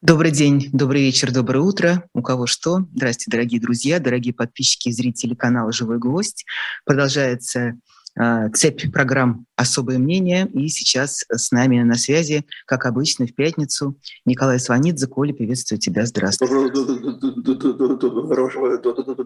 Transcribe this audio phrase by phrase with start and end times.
[0.00, 2.04] Добрый день, добрый вечер, доброе утро.
[2.14, 2.86] У кого что.
[2.94, 6.44] Здравствуйте, дорогие друзья, дорогие подписчики и зрители канала «Живой гвоздь».
[6.84, 7.74] Продолжается
[8.16, 10.46] э, цепь программ «Особое мнение».
[10.54, 15.08] И сейчас с нами на связи, как обычно, в пятницу Николай Сванидзе.
[15.08, 16.06] Коля, приветствую тебя.
[16.06, 16.46] Здравствуй.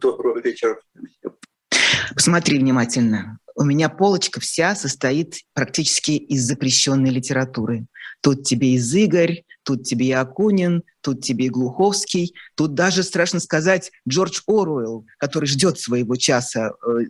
[0.01, 0.79] Доброго вечера.
[2.15, 3.39] Посмотри внимательно.
[3.55, 7.87] У меня полочка вся состоит практически из запрещенной литературы.
[8.21, 13.41] Тут тебе из Игорь, тут тебе и Акунин, тут тебе и Глуховский, тут даже, страшно
[13.41, 17.01] сказать, Джордж Оруэлл, который ждет своего часа э,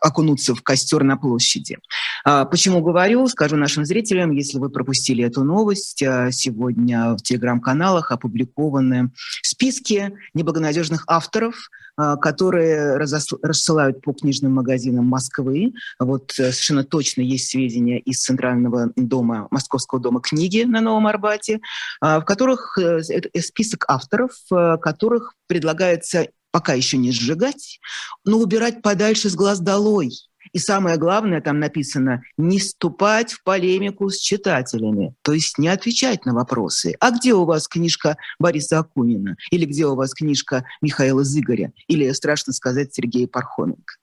[0.00, 1.78] окунуться в костер на площади.
[2.24, 3.26] А, почему говорю?
[3.28, 9.10] Скажу нашим зрителям, если вы пропустили эту новость, а, сегодня в телеграм-каналах опубликованы
[9.42, 15.72] списки неблагонадежных авторов, а, которые рассылают по книжным магазинам Москвы.
[15.98, 21.60] Вот э, совершенно точно есть сведения из Центрального дома, Московского дома книги на Новом Арбате,
[22.00, 23.02] в которых э,
[23.40, 27.80] список авторов, э, которых предлагается пока еще не сжигать,
[28.24, 30.12] но убирать подальше с глаз долой.
[30.52, 36.24] И самое главное, там написано, не вступать в полемику с читателями, то есть не отвечать
[36.24, 36.94] на вопросы.
[37.00, 39.36] А где у вас книжка Бориса Акунина?
[39.50, 41.72] Или где у вас книжка Михаила Зыгоря?
[41.86, 43.94] Или, страшно сказать, Сергея Пархоменко?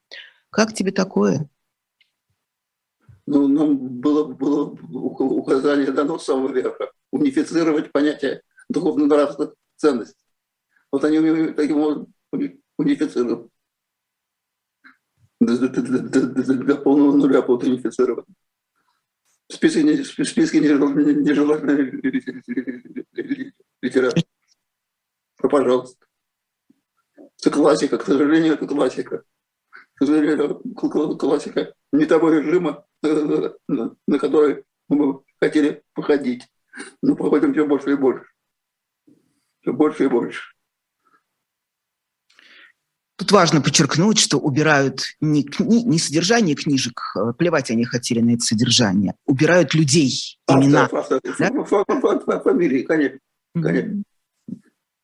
[0.52, 1.50] Как тебе такое?
[3.26, 10.26] Ну, нам было, было указание дано с самого верха унифицировать понятие духовно-нравственных ценностей.
[10.92, 12.14] Вот они таким
[12.78, 13.50] унифицирован.
[15.40, 18.26] До, полного нуля будут унифицированы.
[19.52, 21.92] Списки, не, списки нежелательной
[23.82, 24.24] литературы.
[25.38, 26.06] Пожалуйста.
[27.40, 29.24] Это классика, к сожалению, это классика.
[29.94, 30.62] К сожалению,
[31.18, 36.48] классика не того режима, на, на который мы хотели походить.
[37.02, 38.26] Но походим все больше и больше.
[39.62, 40.55] Все больше и больше.
[43.18, 48.32] Тут важно подчеркнуть, что убирают не, кни, не содержание книжек, э, плевать они хотели на
[48.32, 50.90] это содержание, убирают людей, имена.
[50.92, 52.40] Автор, автор, да?
[52.42, 53.20] Фамилии, конечно.
[53.54, 54.04] конечно.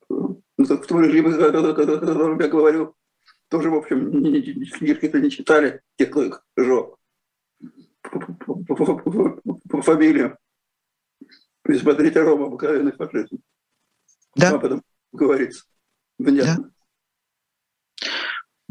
[0.09, 2.95] Ну, в том режиме, о котором я говорю,
[3.47, 6.95] тоже, в общем, книжки-то не читали, те, кто их жег.
[9.69, 10.37] По фамилиям.
[11.67, 13.39] И смотрите, Рома, обыкновенный фашизм.
[14.35, 14.51] Да.
[14.51, 14.83] Об этом
[15.13, 15.63] говорится.
[16.17, 16.63] Внятно.
[16.63, 16.71] Да.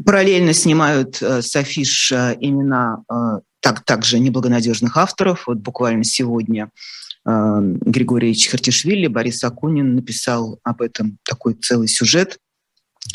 [0.03, 5.45] Параллельно снимают э, с афиш э, имена э, так, также неблагонадежных авторов.
[5.47, 6.69] Вот буквально сегодня
[7.25, 12.39] э, Григорий Чехартишвили, Борис Акунин написал об этом такой целый сюжет,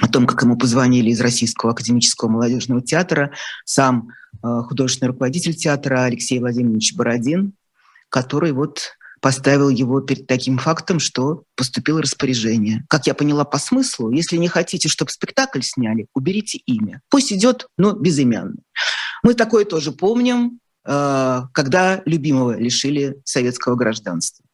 [0.00, 3.32] о том, как ему позвонили из Российского академического молодежного театра,
[3.64, 4.08] сам
[4.42, 7.52] э, художественный руководитель театра Алексей Владимирович Бородин,
[8.08, 12.84] который вот поставил его перед таким фактом, что поступило распоряжение.
[12.88, 17.00] Как я поняла по смыслу, если не хотите, чтобы спектакль сняли, уберите имя.
[17.08, 18.62] Пусть идет, но безымянный.
[19.22, 24.44] Мы такое тоже помним, э, когда любимого лишили советского гражданства.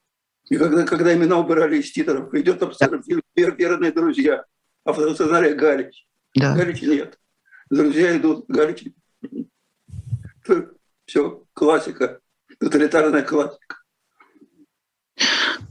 [0.49, 4.45] И когда, когда имена убирали из титров, идет абсолютно фильм «Верные друзья»,
[4.85, 6.07] автор сценария Галич.
[6.35, 6.55] Да.
[6.55, 7.19] Галич нет.
[7.71, 8.85] Друзья идут, Галич.
[11.07, 12.21] Все, классика,
[12.59, 13.82] тоталитарная классика.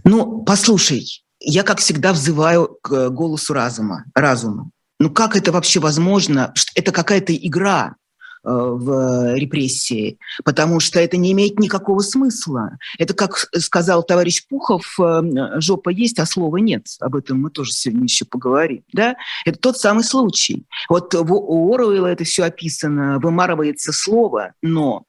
[0.03, 4.05] Ну, послушай, я, как всегда, взываю к голосу разума.
[4.13, 4.69] разума.
[4.99, 6.53] Ну как это вообще возможно?
[6.75, 7.95] Это какая-то игра
[8.43, 12.77] э, в репрессии, потому что это не имеет никакого смысла.
[12.99, 15.21] Это, как сказал товарищ Пухов, э,
[15.59, 16.85] жопа есть, а слова нет.
[16.99, 18.83] Об этом мы тоже сегодня еще поговорим.
[18.93, 19.15] Да?
[19.43, 20.67] Это тот самый случай.
[20.87, 25.05] Вот у Оруэлла это все описано, вымарывается слово, но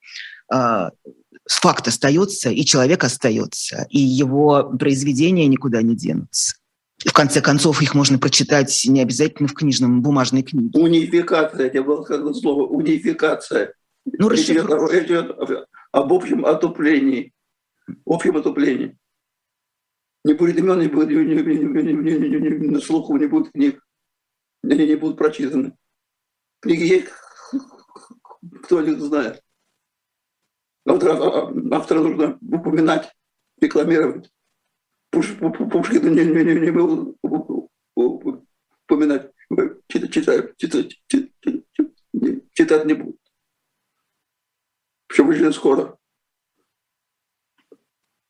[0.51, 0.89] э,
[1.47, 6.57] факт остается, и человек остается, и его произведения никуда не денутся.
[7.05, 10.79] В конце концов, их можно прочитать не обязательно в книжном, бумажной книге.
[10.79, 13.75] Унификация, это было как слово, унификация.
[14.05, 15.37] Ну, речь идет, речь идет
[15.91, 17.33] об общем отуплении.
[18.07, 18.97] Общем отуплении.
[20.25, 23.27] Не будет имен, не будет, не, не, не, не, не, не, не, на слуху не
[23.27, 23.85] будет книг.
[24.63, 25.73] Они не будут прочитаны.
[26.61, 27.09] Книги есть,
[28.63, 29.43] кто их знает.
[30.85, 33.13] Автора, автора нужно упоминать,
[33.61, 34.31] рекламировать.
[35.11, 37.17] Пушкина не, не, не, не был
[37.95, 39.31] упоминать.
[39.89, 40.11] Читать,
[40.57, 41.03] читать, читать,
[42.53, 43.21] читать не будут.
[45.07, 45.99] Причем очень скоро.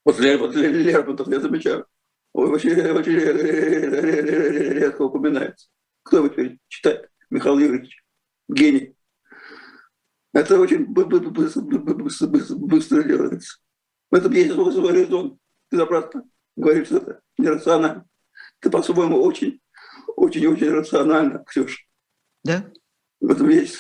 [0.05, 1.87] Вот, вот Лермонтов я замечаю.
[2.33, 5.69] Очень, очень редко упоминается.
[6.03, 7.11] Кто его теперь читает?
[7.31, 8.05] Михаил Юрьевич.
[8.49, 8.97] Гений.
[10.33, 13.59] Это очень быстро, делается.
[14.11, 15.39] В этом есть свой резон.
[15.71, 16.25] Ты напрасно
[16.57, 18.07] говоришь, что это нерационально.
[18.61, 19.61] ты по-своему очень,
[20.17, 21.83] очень-очень рационально, Ксюша.
[22.45, 22.71] Да?
[23.21, 23.77] В этом есть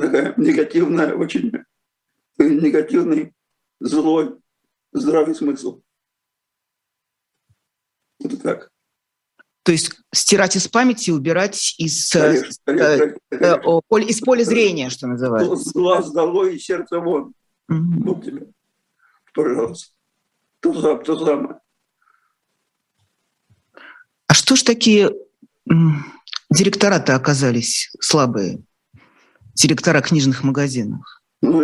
[0.00, 1.52] такая негативная, очень
[2.38, 3.34] негативный,
[3.80, 4.38] злой,
[4.92, 5.82] здравый смысл.
[8.22, 8.72] Это так.
[9.66, 13.82] То есть стирать из памяти, убирать из, конечно, конечно, конечно.
[13.90, 15.72] Э, из поля зрения, что называется.
[15.74, 17.34] Глаз долой и сердце вон.
[17.68, 18.04] Угу.
[18.04, 18.46] Вот тебе.
[19.34, 19.92] Пожалуйста.
[20.60, 21.58] То, самое, то самое.
[24.28, 25.10] А что ж такие
[26.48, 28.62] директора-то оказались слабые?
[29.54, 31.00] Директора книжных магазинов?
[31.42, 31.58] Ну,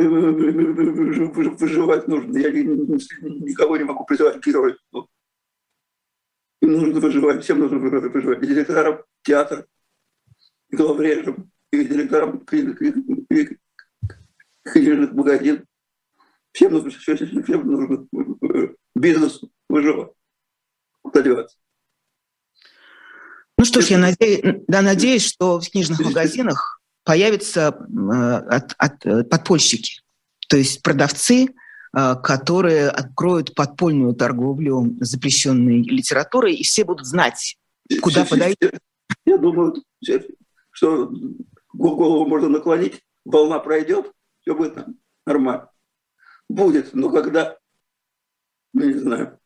[1.57, 2.37] выживать нужно.
[2.37, 4.77] Я никого не могу призывать героев.
[6.63, 8.43] Им нужно выживать, всем нужно выживать.
[8.43, 9.67] И директорам театра,
[10.71, 12.47] и главрежам, и директорам
[14.65, 15.65] книжных магазинов.
[16.53, 18.07] Всем нужно, всем нужно
[18.95, 20.13] бизнес выживать.
[21.03, 21.57] Куда деваться?
[23.59, 28.13] Ну что ж, я надеюсь, да, надеюсь, что в книжных магазинах появятся э,
[28.55, 30.03] от, от, э, подпольщики,
[30.49, 31.49] то есть продавцы, э,
[31.93, 37.57] которые откроют подпольную торговлю запрещенной литературой, и все будут знать,
[38.01, 38.71] куда подойти.
[39.27, 39.75] Я думаю,
[40.71, 41.13] что
[41.73, 44.11] голову можно наклонить, волна пройдет,
[44.41, 44.79] все будет
[45.27, 45.69] нормально.
[46.49, 47.57] Будет, но когда,
[48.73, 49.39] ну, не знаю.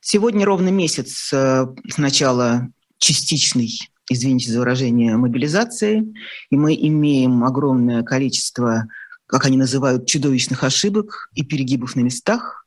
[0.00, 2.68] Сегодня ровно месяц с начала
[2.98, 3.70] частичной
[4.10, 6.14] извините за выражение, мобилизации,
[6.50, 8.86] и мы имеем огромное количество,
[9.26, 12.66] как они называют, чудовищных ошибок и перегибов на местах.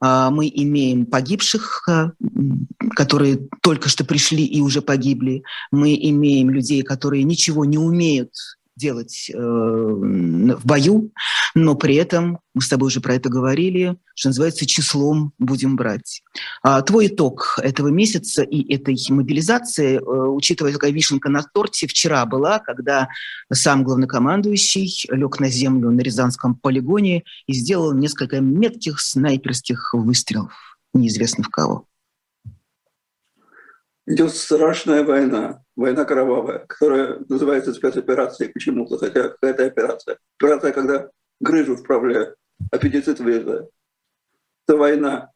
[0.00, 2.12] А, мы имеем погибших, а,
[2.96, 5.42] которые только что пришли и уже погибли.
[5.70, 8.32] Мы имеем людей, которые ничего не умеют
[8.76, 11.12] делать э, в бою,
[11.54, 16.22] но при этом, мы с тобой уже про это говорили, что называется, числом будем брать.
[16.62, 22.24] А, твой итог этого месяца и этой мобилизации, э, учитывая, какая вишенка на торте вчера
[22.26, 23.08] была, когда
[23.52, 30.52] сам главнокомандующий лег на землю на Рязанском полигоне и сделал несколько метких снайперских выстрелов,
[30.94, 31.86] неизвестно в кого
[34.06, 40.18] идет страшная война, война кровавая, которая называется спецоперацией почему-то, хотя какая-то операция.
[40.38, 41.10] Операция, когда
[41.40, 42.36] грыжу вправляют,
[42.70, 43.70] аппендицит вырезают.
[44.66, 45.30] Это война.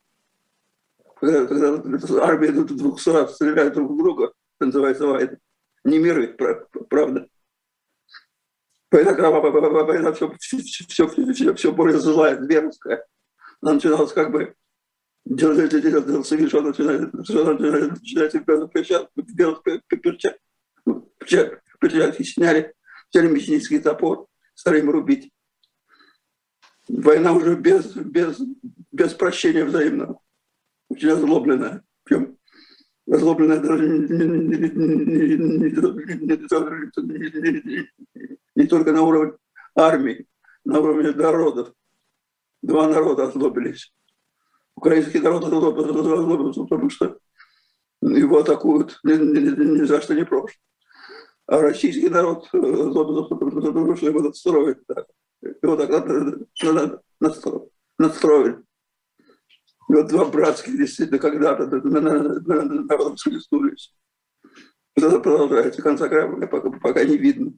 [1.20, 5.36] Когда, когда армия двух раз стреляют друг в друга, это называется война.
[5.84, 6.36] Не мир
[6.88, 7.28] правда.
[8.90, 9.50] Война кровавая,
[9.84, 13.04] война все, все, все, все, все более злая, зверская.
[13.60, 14.54] Она начиналась как бы
[16.24, 22.72] совершенно начинает, начинается белых перчатках, белых перчатках, перчатки сняли,
[23.10, 25.32] взяли мясницкий топор, стали им рубить.
[26.88, 28.40] Война уже без, без,
[28.92, 30.20] без прощения взаимного,
[30.88, 31.82] очень озлобленная.
[32.04, 32.38] Причем
[33.10, 33.88] озлобленная даже
[38.54, 39.32] не только на уровне
[39.74, 40.28] армии,
[40.64, 41.72] на уровне народов.
[42.62, 43.92] Два народа озлобились
[44.76, 47.18] украинский народ потому что
[48.02, 50.50] его атакуют ни, ни, ни за что не прошло.
[51.46, 54.78] А российский народ, потому что его настроили.
[54.88, 55.06] Да.
[55.62, 55.90] Его так
[57.98, 58.62] настроили.
[59.88, 63.94] И вот два братских действительно когда-то народом схлестнулись.
[64.96, 65.82] Это продолжается.
[65.82, 67.52] Конца края пока, пока не видно.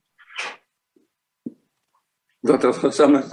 [2.43, 3.25] Это самое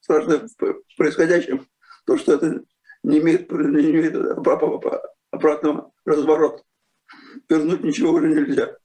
[0.00, 1.66] страшное в происходящем
[2.06, 2.62] то, что это
[3.02, 6.62] не имеет, не имеет обратного разворота.
[7.48, 8.76] Вернуть ничего уже нельзя.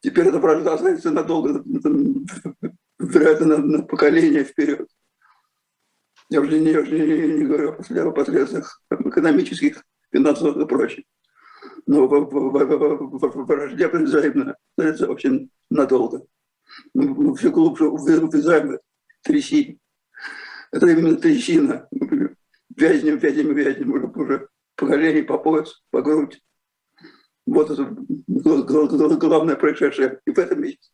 [0.00, 1.62] Теперь это правда останется надолго,
[2.98, 4.88] вероятно, на, на поколение вперед.
[6.28, 11.04] Я уже не, я уже не, не говорю о последствиях экономических, финансовых и прочих.
[11.86, 16.26] Но враждебность взаимно становится вообще надолго.
[16.94, 18.78] Мы все глубже увязаем
[19.22, 19.78] трясине.
[20.72, 21.88] Это именно трещина.
[22.76, 26.42] Вязнем, вязнем, вязнем уже, уже по колени, по пояс, по грудь.
[27.46, 30.90] Вот это главное происшедшее и в этом месяце,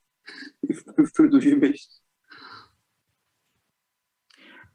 [0.62, 2.00] и в, в предыдущем месяце.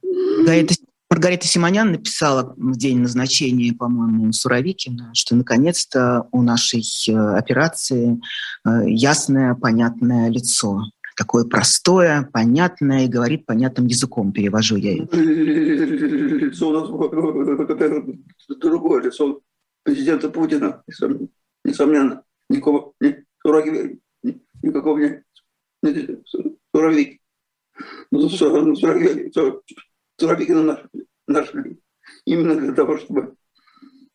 [0.01, 0.75] Маргарита,
[1.09, 8.19] Маргарита Симонян написала в день назначения, по-моему, Суровикина, что наконец-то у нашей э, операции
[8.65, 10.81] э, ясное, понятное лицо
[11.17, 15.17] такое простое, понятное и говорит понятным языком, перевожу я это.
[15.17, 16.87] Лицо у нас
[18.59, 19.41] другое лицо
[19.83, 20.83] президента Путина,
[21.65, 22.23] несомненно.
[22.49, 23.99] Никакого, ни, сураги,
[24.61, 25.23] никакого не,
[25.81, 26.23] не
[26.71, 27.21] суровик.
[30.19, 30.89] Суровики на наши,
[31.27, 31.77] наши
[32.25, 33.35] Именно для того, чтобы,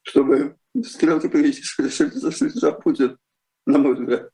[0.03, 1.63] чтобы стрелки привести
[2.49, 3.19] за Путин,
[3.67, 4.32] на мой взгляд.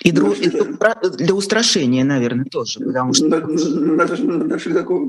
[0.00, 2.80] И, дру, для устрашения, наверное, тоже.
[2.80, 3.28] Потому что...
[3.28, 5.08] Нашли такого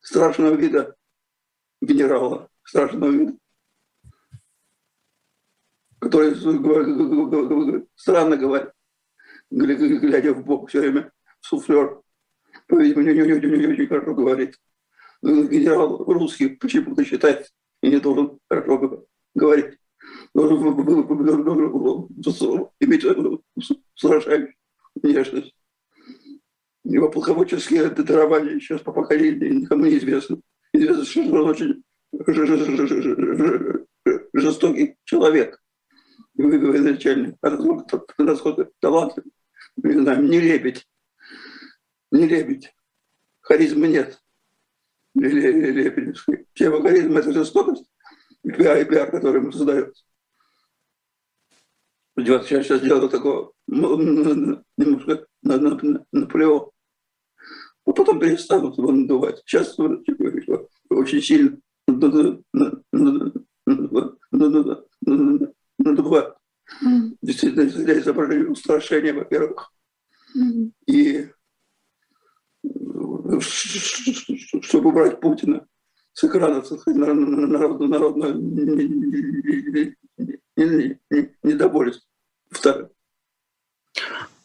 [0.00, 0.94] страшного вида
[1.80, 3.34] генерала, страшного вида,
[6.00, 6.34] который
[7.94, 8.70] странно говорит,
[9.50, 12.00] глядя в бок все время, суфлер.
[12.66, 14.58] По-видимому, не, не, не, не очень хорошо говорит.
[15.22, 17.50] Генерал русский почему-то считает
[17.82, 19.78] и не должен хорошо говорить.
[20.34, 20.58] Должен
[22.80, 23.06] иметь
[23.94, 24.54] сражающую
[25.02, 25.54] внешность.
[26.84, 30.40] Его полководческие дарования сейчас по поколению никому не известно.
[30.72, 31.84] Известно, что он очень
[34.32, 35.60] жестокий человек.
[36.34, 37.36] Военачальник.
[38.18, 39.14] Насколько талант,
[39.76, 40.86] не знаю, не лебедь.
[42.10, 42.72] Не лебедь.
[43.40, 44.22] Харизмы нет.
[45.14, 46.46] Лебедевской.
[46.54, 47.90] Тема харизма– это жестокость
[48.48, 50.04] и пиар, и пиар, который ему создается.
[52.16, 56.72] Сейчас, сейчас делаю такого немножко наплевал.
[57.86, 59.42] А потом перестанут его надувать.
[59.44, 61.58] Сейчас очень сильно
[65.78, 66.36] надувают.
[67.22, 69.72] Действительно, для изображения устрашения, во-первых.
[70.86, 71.28] И
[74.62, 75.66] чтобы убрать Путина
[76.18, 78.26] с экрана, народно
[81.44, 82.08] недовольство.
[82.50, 82.90] Второе.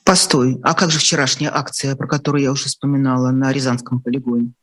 [0.03, 4.53] Постой, а как же вчерашняя акция, про которую я уже вспоминала, на Рязанском полигоне?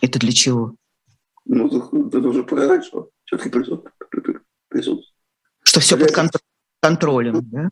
[0.00, 0.76] Это для чего?
[1.44, 1.66] Ну,
[2.06, 3.92] это уже показать, что все-таки присутствует.
[5.64, 6.12] Что все под
[6.80, 7.68] контролем, да?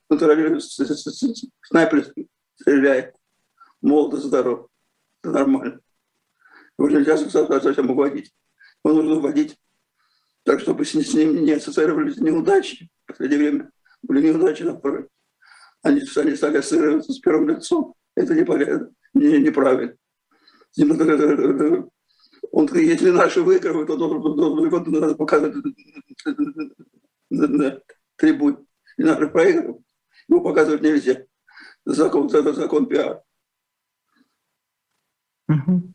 [1.62, 2.12] Снайпер
[2.56, 3.14] стреляет,
[3.80, 4.66] молодо здоров,
[5.22, 5.78] это нормально.
[6.76, 8.32] Его нельзя совсем уводить.
[8.84, 9.58] Его нужно уводить
[10.44, 12.88] так, чтобы с ним не ассоциировались неудачи.
[13.04, 13.70] В последнее время
[14.02, 15.08] были неудачи на фронте.
[15.82, 17.94] Они, они стали ассоциироваться с первым лицом.
[18.14, 18.90] Это неправильно.
[19.14, 19.94] Не, неправильно.
[22.50, 25.64] Он, если наши выигрывают, то должен показывать
[27.30, 27.80] на
[28.16, 28.66] трибуне.
[28.96, 29.82] И наши проигрывают.
[30.28, 31.24] Его показывать нельзя.
[31.84, 33.22] Закон, это закон пиар.
[35.48, 35.92] Угу.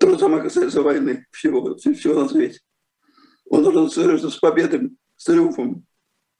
[0.00, 2.58] То же самое касается войны, всего, всего на свете.
[3.50, 5.84] Он должен ассоциироваться с победами, с триумфом.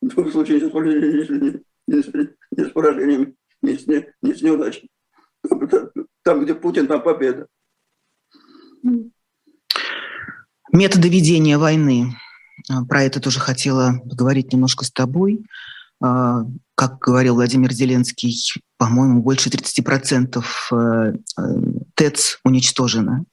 [0.01, 4.91] В случае не, не, не с поражениями, не с, не, не с неудачей.
[6.23, 7.49] Там, где Путин, там победа.
[10.73, 12.17] Методы ведения войны.
[12.89, 15.45] Про это тоже хотела поговорить немножко с тобой.
[16.03, 18.35] А, как говорил Владимир Зеленский,
[18.79, 21.43] по-моему, больше 30% э, э,
[21.95, 23.27] ТЭЦ уничтожено.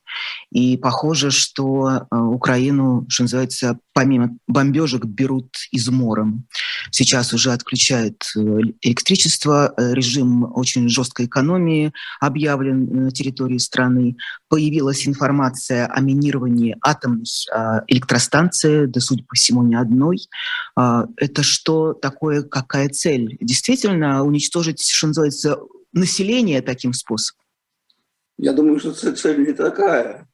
[0.52, 6.48] И похоже, что э, Украину, что называется, помимо бомбежек берут измором.
[6.92, 8.40] Сейчас уже отключают э,
[8.82, 14.16] электричество, э, режим очень жесткой экономии объявлен на территории страны.
[14.50, 17.26] Появилась информация о минировании атомной
[17.88, 20.20] электростанции, да, судя по всему, не одной.
[20.76, 23.38] Это что такое, какая цель?
[23.42, 25.58] Действительно уничтожить, что называется,
[25.94, 27.47] население таким способом?
[28.38, 30.28] Я думаю, что цель не такая.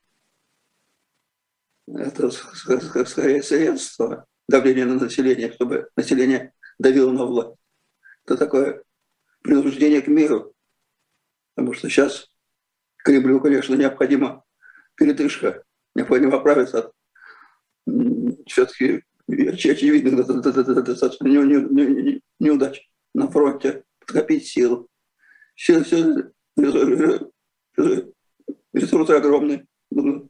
[1.87, 7.57] Это скорее средство давления на население, чтобы население давило на власть.
[8.25, 8.83] Это такое
[9.41, 10.53] принуждение к миру.
[11.55, 12.29] Потому что сейчас
[12.97, 14.43] Кремлю, конечно, необходима
[14.95, 15.63] передышка,
[15.95, 16.93] необходимо оправиться от
[18.47, 24.89] все-таки очевидных достаточно неудач на фронте, подкопить силу.
[25.55, 26.31] Все, все
[28.73, 30.27] ресурсы огромные, нужно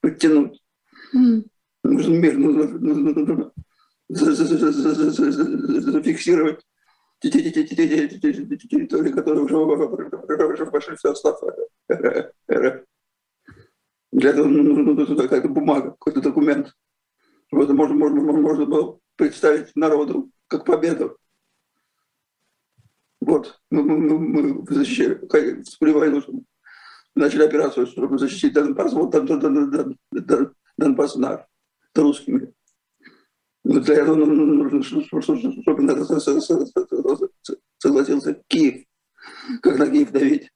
[0.00, 0.62] подтянуть.
[1.82, 3.52] Нужно мир, нужно
[5.92, 6.64] зафиксировать
[7.20, 11.40] территории, которые уже вошли в состав
[12.50, 12.84] РФ.
[14.12, 16.74] Для этого нужна какая-то бумага, какой-то документ.
[17.52, 21.16] Это можно, можно, можно было представить народу как победу.
[23.30, 25.14] Вот, мы, мы, мы защищали,
[25.62, 26.20] вступили в войну,
[27.14, 29.12] начали операцию, чтобы защитить Донбасс, вот
[30.76, 31.40] Донбасс наш,
[31.92, 32.52] это русский мир.
[33.62, 35.22] Но для этого нужно, чтобы
[37.78, 38.84] согласился Киев.
[39.62, 40.50] Как на Киев давить?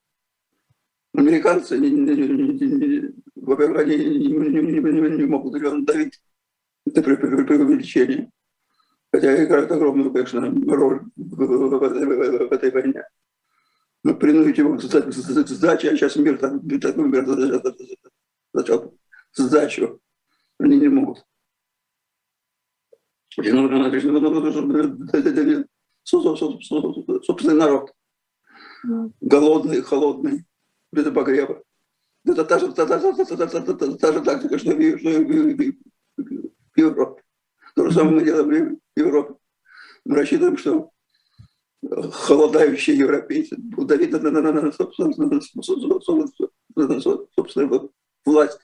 [1.15, 1.79] Американцы,
[3.37, 5.53] во-первых, они не могут
[5.85, 6.21] давить.
[6.87, 8.33] Это преувеличение
[9.15, 10.41] хотя играет огромную, конечно,
[10.75, 13.05] роль в этой войне.
[14.03, 17.25] Но принудить его к сдаче, а сейчас мир, так, такой мир
[18.53, 18.93] зачал
[19.33, 20.01] сдачу
[20.59, 21.25] Они не могут.
[27.23, 27.93] Собственный народ.
[29.21, 30.45] Голодный, холодный,
[30.91, 31.63] без обогрева.
[32.27, 35.75] Это та же, та, та, та, та, та, та, та, та, же тактика, что в,
[36.77, 37.23] Европе.
[37.77, 39.35] То же самое мы делаем Европе.
[40.05, 40.91] Мы рассчитываем, что
[42.13, 45.41] холодающие европейцы будут давить на, на, на, на собственную,
[47.35, 47.93] собственную
[48.25, 48.59] власть.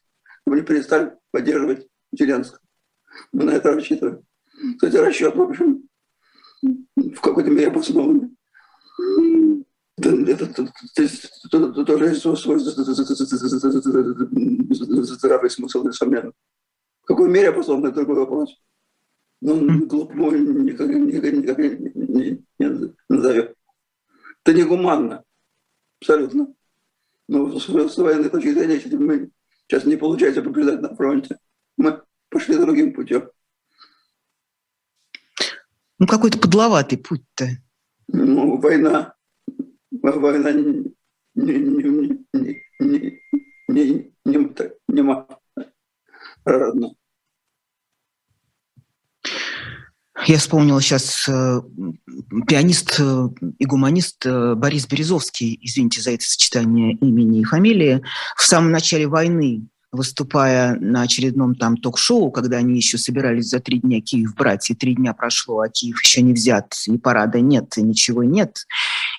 [0.47, 2.61] Мы перестали поддерживать Зеленского.
[3.33, 4.25] Мы на это рассчитываем.
[4.77, 5.89] Кстати, расчет, в общем,
[6.63, 8.31] в какой-то мере обоснованный.
[9.99, 10.47] Это
[11.85, 12.59] тоже есть свой
[15.05, 16.33] здравый смысл, несомненно.
[17.03, 18.57] В какой мере обоснован, это другой вопрос.
[19.41, 23.57] Но он глупо никогда, никогда, никогда не, не назовет.
[24.45, 25.25] Это негуманно,
[26.01, 26.55] абсолютно.
[27.29, 29.31] Но с военной точки зрения, если мы
[29.67, 31.39] сейчас не получается побеждать на фронте,
[31.77, 33.31] мы пошли другим путем.
[35.99, 37.49] Ну, какой-то подловатый путь-то.
[38.09, 39.15] Ну, война.
[39.91, 40.95] Война не,
[41.35, 43.21] не, не, не, не, не,
[43.69, 45.27] не, не, не
[46.45, 46.95] родна.
[50.27, 51.61] Я вспомнила сейчас э,
[52.47, 58.03] пианист э, и гуманист э, Борис Березовский, извините за это сочетание имени и фамилии,
[58.37, 63.81] в самом начале войны выступая на очередном там ток-шоу, когда они еще собирались за три
[63.81, 67.77] дня Киев брать, и три дня прошло, а Киев еще не взят, и парада нет,
[67.77, 68.67] и ничего нет.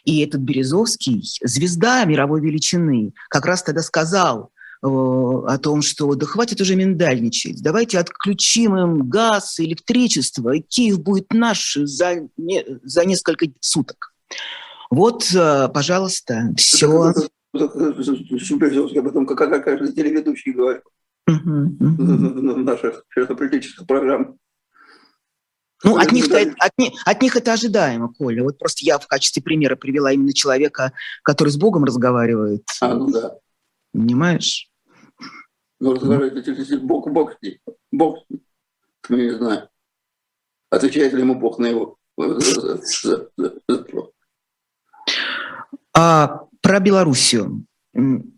[0.06, 4.52] И этот Березовский, звезда мировой величины, как раз тогда сказал
[4.84, 11.32] о том, что да хватит уже миндальничать, давайте отключим им газ, электричество, и Киев будет
[11.34, 14.14] наш за, не, за несколько суток.
[14.90, 17.14] Вот, э, пожалуйста, все
[17.54, 20.82] об этом как, каждый телеведущий говорит
[21.28, 23.06] в наших
[23.38, 24.36] политических программах.
[25.84, 28.44] Ну, от них, от, них, от них это ожидаемо, Коля.
[28.44, 32.64] Вот просто я в качестве примера привела именно человека, который с Богом разговаривает.
[32.82, 33.38] А, ну да.
[33.92, 34.71] Понимаешь?
[35.82, 37.34] Ну, разговаривает, Бог, Бог,
[37.92, 38.20] Бог,
[39.10, 39.68] мы не знаем.
[40.70, 41.98] Отвечает ли ему Бог на его
[45.94, 47.66] а про Белоруссию.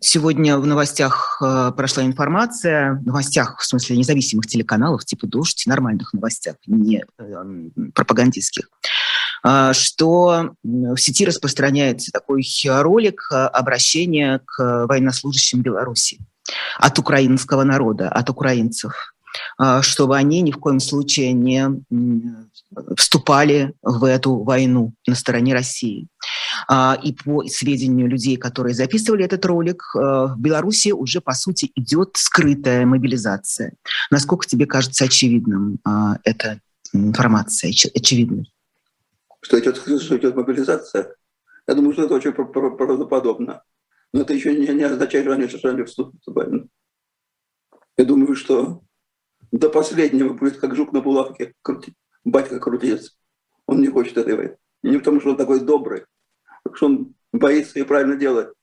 [0.00, 6.14] Сегодня в новостях э, прошла информация, в новостях, в смысле независимых телеканалов, типа «Дождь», нормальных
[6.14, 7.44] новостях, не э,
[7.94, 8.70] пропагандистских,
[9.46, 16.18] э, что в сети распространяется такой ролик обращения к военнослужащим Беларуси
[16.78, 19.14] от украинского народа, от украинцев.
[19.58, 21.68] А, чтобы они ни в коем случае не
[22.96, 26.08] вступали в эту войну на стороне России.
[26.68, 31.70] А, и по сведению людей, которые записывали этот ролик, а, в Беларуси уже, по сути,
[31.74, 33.74] идет скрытая мобилизация.
[34.10, 35.78] Насколько тебе кажется очевидным
[36.24, 36.60] эта
[36.92, 38.52] информация, очевидной?
[39.40, 41.14] Что идет, что идет мобилизация?
[41.66, 43.62] Я думаю, что это очень правдоподобно.
[44.14, 46.68] Но это еще не, не означает, что они, что они вступят в войну.
[47.96, 48.84] Я думаю, что
[49.50, 51.96] до последнего будет как жук на булавке крутить.
[52.22, 53.18] Батька крутец.
[53.66, 54.56] Он не хочет этой войны.
[54.84, 56.04] Не потому, что он такой добрый,
[56.46, 58.54] а потому что он боится и правильно делает.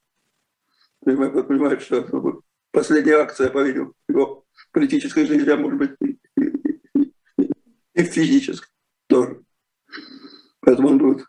[1.02, 6.18] Понимает, понимает что последняя акция, по-видимому, его политической жизни, а может быть и,
[7.94, 8.70] и физической
[9.08, 9.42] тоже.
[10.62, 11.26] Поэтому он будет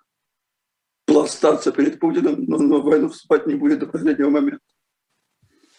[1.22, 4.64] пластаться перед Путиным, но, но войну вступать не будет до последнего момента.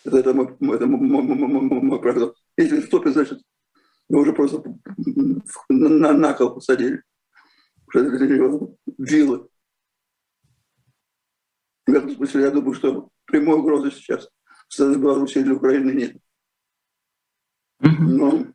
[0.05, 2.33] Это, это мой, это мой, мой, мой, мой, прогноз.
[2.55, 3.41] Если вступит, значит,
[4.09, 4.63] мы уже просто
[5.67, 7.03] на, на кол посадили.
[8.97, 9.49] Вилы.
[11.85, 14.29] В этом смысле я думаю, что прямой угрозы сейчас
[14.69, 16.17] стороны Беларуси для Украины нет.
[17.79, 18.45] Но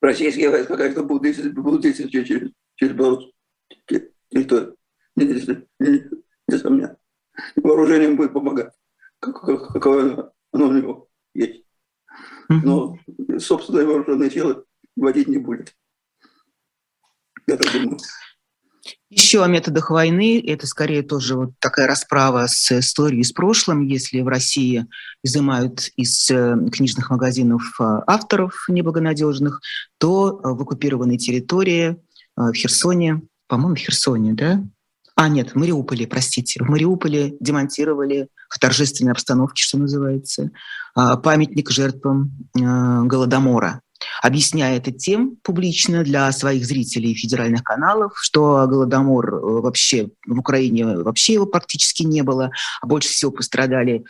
[0.00, 3.32] российские войска, конечно, будут действовать, будут действовать через, через Беларусь.
[4.30, 4.76] Территорию.
[5.16, 6.96] Несомненно.
[7.56, 8.72] Вооружением будет помогать.
[9.20, 11.62] Какое оно у него есть
[12.48, 12.98] но
[13.38, 14.64] собственные вооруженные силы
[14.96, 15.74] вводить не будет.
[17.46, 17.98] Я так думаю.
[19.10, 20.42] Еще о методах войны.
[20.44, 23.86] Это скорее тоже вот такая расправа с историей, с прошлым.
[23.86, 24.86] Если в России
[25.22, 29.60] изымают из э, книжных магазинов э, авторов неблагонадежных,
[29.98, 31.96] то в оккупированной территории, э,
[32.36, 34.64] в Херсоне, по-моему, в Херсоне, да?
[35.22, 36.58] А, нет, в Мариуполе, простите.
[36.64, 40.50] В Мариуполе демонтировали в торжественной обстановке, что называется,
[40.96, 43.82] а, памятник жертвам а, Голодомора.
[44.20, 51.34] объясняя это тем публично для своих зрителей федеральных каналов, что Голодомор вообще в Украине вообще
[51.34, 54.02] его практически не было, а больше всего пострадали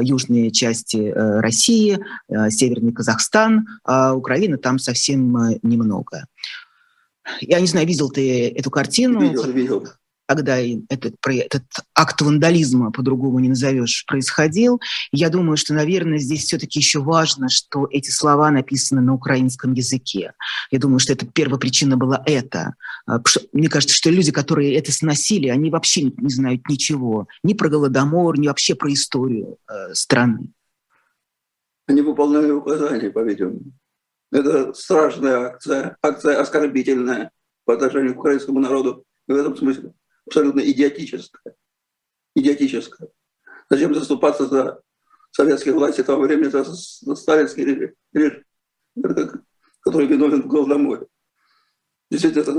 [0.00, 2.00] южные части России,
[2.48, 6.26] северный Казахстан, а Украина там совсем немного.
[7.40, 9.20] Я не знаю, видел ты эту картину?
[9.20, 9.88] Видел, видел
[10.26, 11.62] когда этот, этот
[11.94, 14.80] акт вандализма, по-другому не назовешь, происходил.
[15.12, 20.32] Я думаю, что, наверное, здесь все-таки еще важно, что эти слова написаны на украинском языке.
[20.70, 22.74] Я думаю, что это первая причина была это.
[23.06, 23.20] А,
[23.52, 27.28] мне кажется, что люди, которые это сносили, они вообще не знают ничего.
[27.44, 30.48] Ни про Голодомор, ни вообще про историю э, страны.
[31.86, 33.60] Они выполняли указания, по-видимому.
[34.32, 37.30] Это страшная акция, акция оскорбительная
[37.64, 39.04] по отношению к украинскому народу.
[39.28, 39.92] в этом смысле
[40.26, 41.54] абсолютно идиотическое.
[42.34, 43.08] Идиотическое.
[43.70, 44.80] Зачем заступаться за
[45.30, 46.64] советские власти того времени, за,
[47.14, 48.44] сталинский режим,
[49.80, 51.06] который виновен в Голодоморе.
[52.10, 52.52] Действительно, это,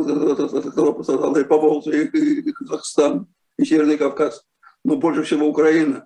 [0.45, 3.27] это, это пострадала и Поволжье, и, и Казахстан,
[3.57, 4.45] и Северный Кавказ,
[4.83, 6.05] но больше всего Украина.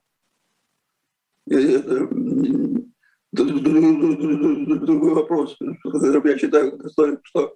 [1.47, 2.08] Это,
[3.32, 5.58] другой вопрос.
[5.60, 6.80] Я считаю,
[7.24, 7.56] что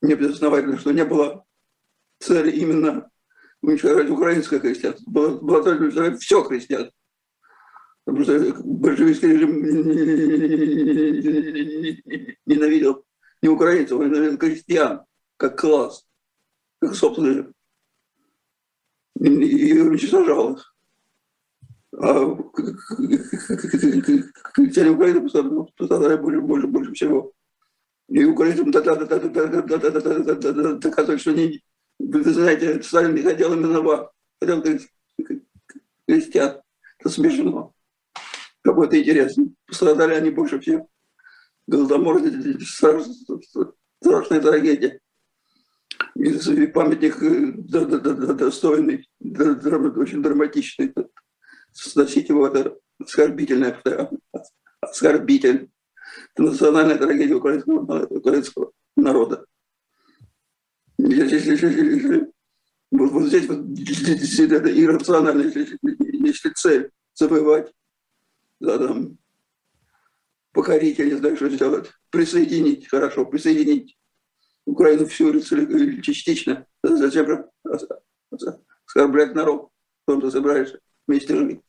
[0.00, 1.44] не безосновательно, что не было
[2.20, 3.10] цели именно
[3.62, 5.62] уничтожать украинское христианство.
[5.62, 6.92] Цель уничтожать все христианство.
[8.04, 9.62] Потому что большевистский режим
[12.46, 13.04] ненавидел
[13.42, 15.02] не украинцев, он ненавидел крестьян,
[15.36, 16.06] как класс,
[16.80, 17.52] как собственно,
[19.20, 20.74] и уничтожал их.
[22.00, 22.34] А
[24.54, 25.28] крестьяне Украины
[25.76, 27.32] пострадали больше, больше, больше всего.
[28.08, 29.12] И украинцам доказывают,
[31.20, 31.62] что они
[31.98, 34.08] вы знаете, Сталин не хотел именно вас.
[34.40, 34.62] Хотел
[36.06, 36.60] крестьян.
[36.98, 37.72] Это смешно.
[38.62, 39.48] Какой-то интересно.
[39.66, 40.82] Пострадали они больше всех.
[41.66, 42.20] Голодомор–
[44.00, 45.00] страшная трагедия.
[46.14, 47.52] И памятник э,
[48.34, 50.94] достойный, очень драматичный.
[51.72, 53.80] Сносить его– это оскорбительное,
[54.80, 55.70] оскорбитель.
[56.34, 59.44] Это национальная трагедия украинского, украинского народа.
[62.90, 67.72] Вот, вот здесь вот это иррационально, если, если цель завоевать,
[68.60, 69.18] да, там,
[70.52, 73.98] покорить, я не знаю, что сделать, присоединить, хорошо, присоединить
[74.64, 77.46] Украину всю или частично, зачем
[78.86, 79.70] оскорблять народ,
[80.02, 81.60] в том ты собираешься вместе жить.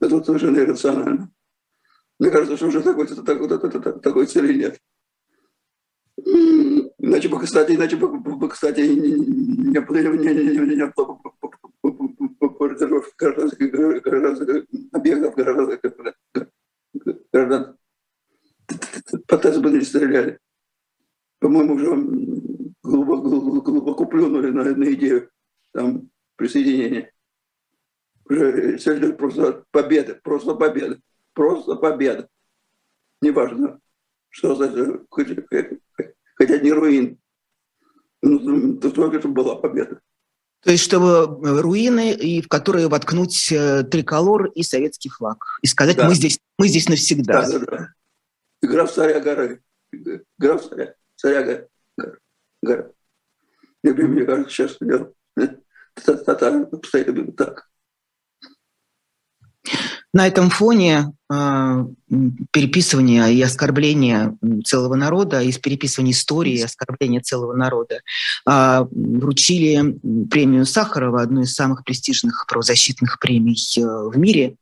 [0.00, 1.32] Это вот совершенно иррационально.
[2.18, 4.78] Мне кажется, что уже такой, такой, такой цели нет.
[7.22, 9.78] Иначе бы, кстати, иначе бы, кстати, не,
[14.90, 15.36] объектов
[17.32, 17.76] граждан.
[19.28, 20.40] По ТЭС бы не стреляли.
[21.38, 21.94] По-моему, уже
[22.82, 25.30] глубоко, глубоко плюнули на, на идею
[25.72, 27.12] там, присоединения.
[28.28, 30.98] Уже цель просто победа, просто победа,
[31.34, 32.28] просто победа.
[33.20, 33.78] Неважно,
[34.28, 35.06] что значит,
[36.34, 37.18] хотя не руин.
[38.22, 40.00] Ну, только это была победа.
[40.62, 45.44] То есть, чтобы э, руины, и в которые воткнуть э, триколор и советский флаг.
[45.60, 46.06] И сказать, да.
[46.06, 47.42] мы, здесь, мы здесь навсегда.
[47.42, 47.88] Да, да, да.
[48.62, 49.60] Игра в царя горы.
[49.92, 52.18] Игра в царя, царя горы.
[52.62, 52.90] гора.
[53.82, 54.78] Мне, кажется, сейчас
[56.24, 57.68] татары обстоит именно так.
[60.12, 61.86] На этом фоне э,
[62.50, 68.00] переписывания и оскорбления целого народа, из переписывания истории и оскорбления целого народа
[68.46, 69.98] э, вручили
[70.28, 74.61] премию Сахарова, одну из самых престижных правозащитных премий э, в мире, а,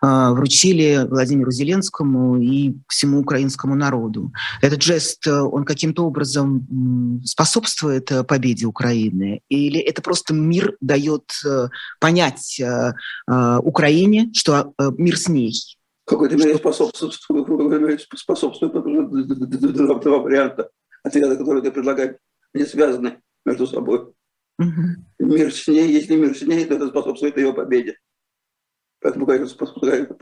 [0.00, 4.32] вручили Владимиру Зеленскому и всему украинскому народу.
[4.60, 9.40] Этот жест, э, он каким-то образом способствует э, победе Украины?
[9.48, 11.68] Или это просто мир дает э,
[12.00, 12.60] понять
[13.26, 15.54] Украине, что мир с ней?
[16.04, 17.14] Какой-то мере способствует,
[18.16, 20.70] способствует два варианта
[21.02, 22.16] ответа, которые ты предлагаешь,
[22.54, 24.12] не связаны между собой.
[24.58, 25.26] Угу.
[25.26, 27.96] Мир с ней, если мир с ней, то это способствует ее победе.
[29.02, 30.18] Поэтому, конечно, способствует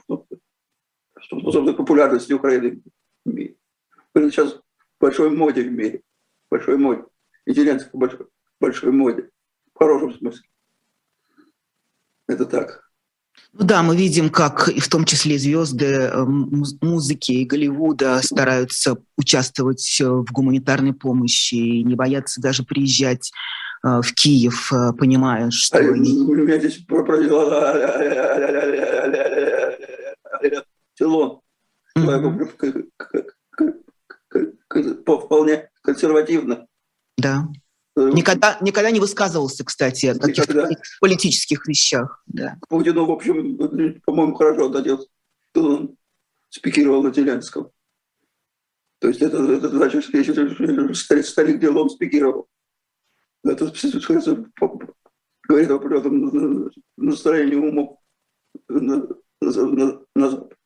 [1.76, 2.82] популярности Украины
[3.24, 3.56] в мире.
[4.10, 4.62] Украина сейчас в
[4.98, 6.02] большой моде в мире.
[6.50, 7.04] Большой моде.
[7.44, 8.26] И Зеленский в большой,
[8.58, 9.28] большой моде.
[9.74, 10.42] В хорошем смысле.
[12.26, 12.90] Это так.
[13.52, 18.96] Ну да, мы видим, как и в том числе звезды э, музыки и Голливуда стараются
[19.16, 23.32] участвовать э, в гуманитарной помощи и не боятся даже приезжать
[23.82, 25.78] в Киев, понимая, что...
[25.78, 26.84] У меня здесь
[30.98, 31.40] Силон.
[35.20, 36.66] вполне консервативно.
[37.16, 37.48] Да.
[37.96, 40.68] Э, никогда, никогда не высказывался, кстати, о каких-то
[41.00, 42.22] политических вещах.
[42.26, 42.56] Да.
[42.68, 43.56] Путину, в общем,
[44.04, 44.68] по-моему, хорошо
[45.50, 45.96] что он
[46.48, 47.70] спикировал на Зеленском.
[49.00, 52.48] То есть это, это значит, что старик делом спикировал.
[53.44, 53.66] Это
[55.48, 57.98] говорит о настроении умов
[58.68, 59.06] на,
[59.40, 60.56] на, на Запад.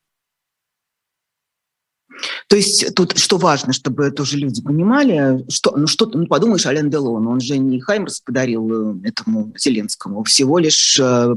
[2.48, 6.90] То есть тут что важно, чтобы тоже люди понимали, что, ну что, ну подумаешь, Ален
[6.90, 11.34] Делон, он же не Хаймерс подарил э, этому Зеленскому, всего лишь э,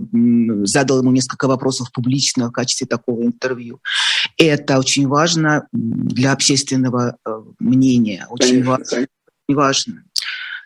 [0.63, 3.81] задал ему несколько вопросов публично в качестве такого интервью.
[4.37, 8.85] Это очень важно для общественного э, мнения, очень конечно, важно.
[8.85, 9.07] Конечно.
[9.47, 10.03] важно.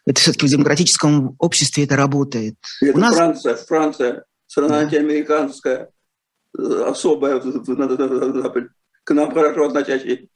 [0.06, 2.56] Это все-таки в демократическом обществе это работает.
[2.82, 3.16] Это У нас...
[3.16, 5.90] Франция, Франция, страна антиамериканская,
[6.58, 10.28] э, особая к нам хорошо относящаяся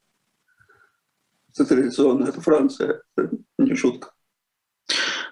[1.63, 4.11] традиционно, это Франция, это не шутка.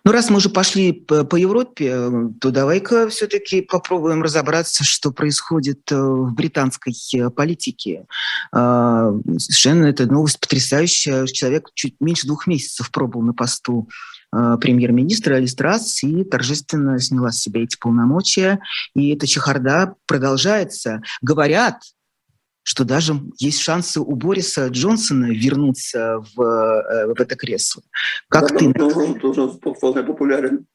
[0.05, 2.09] Ну, раз мы уже пошли по, по Европе,
[2.41, 8.05] то давай-ка все-таки попробуем разобраться, что происходит э, в британской э, политике.
[8.51, 11.25] Совершенно эта новость потрясающая.
[11.27, 14.22] Человек чуть меньше двух месяцев пробовал на посту э,
[14.59, 18.59] премьер-министра Алис Трасс и торжественно сняла с себя эти полномочия.
[18.95, 21.01] И эта чехарда продолжается.
[21.21, 21.81] Говорят,
[22.63, 27.83] что даже есть шансы у Бориса Джонсона вернуться в, э, в это кресло.
[28.29, 28.83] Как да, ты?
[28.83, 30.65] Он тоже вполне популярен.